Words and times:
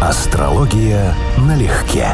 Астрология 0.00 1.12
налегке. 1.38 2.06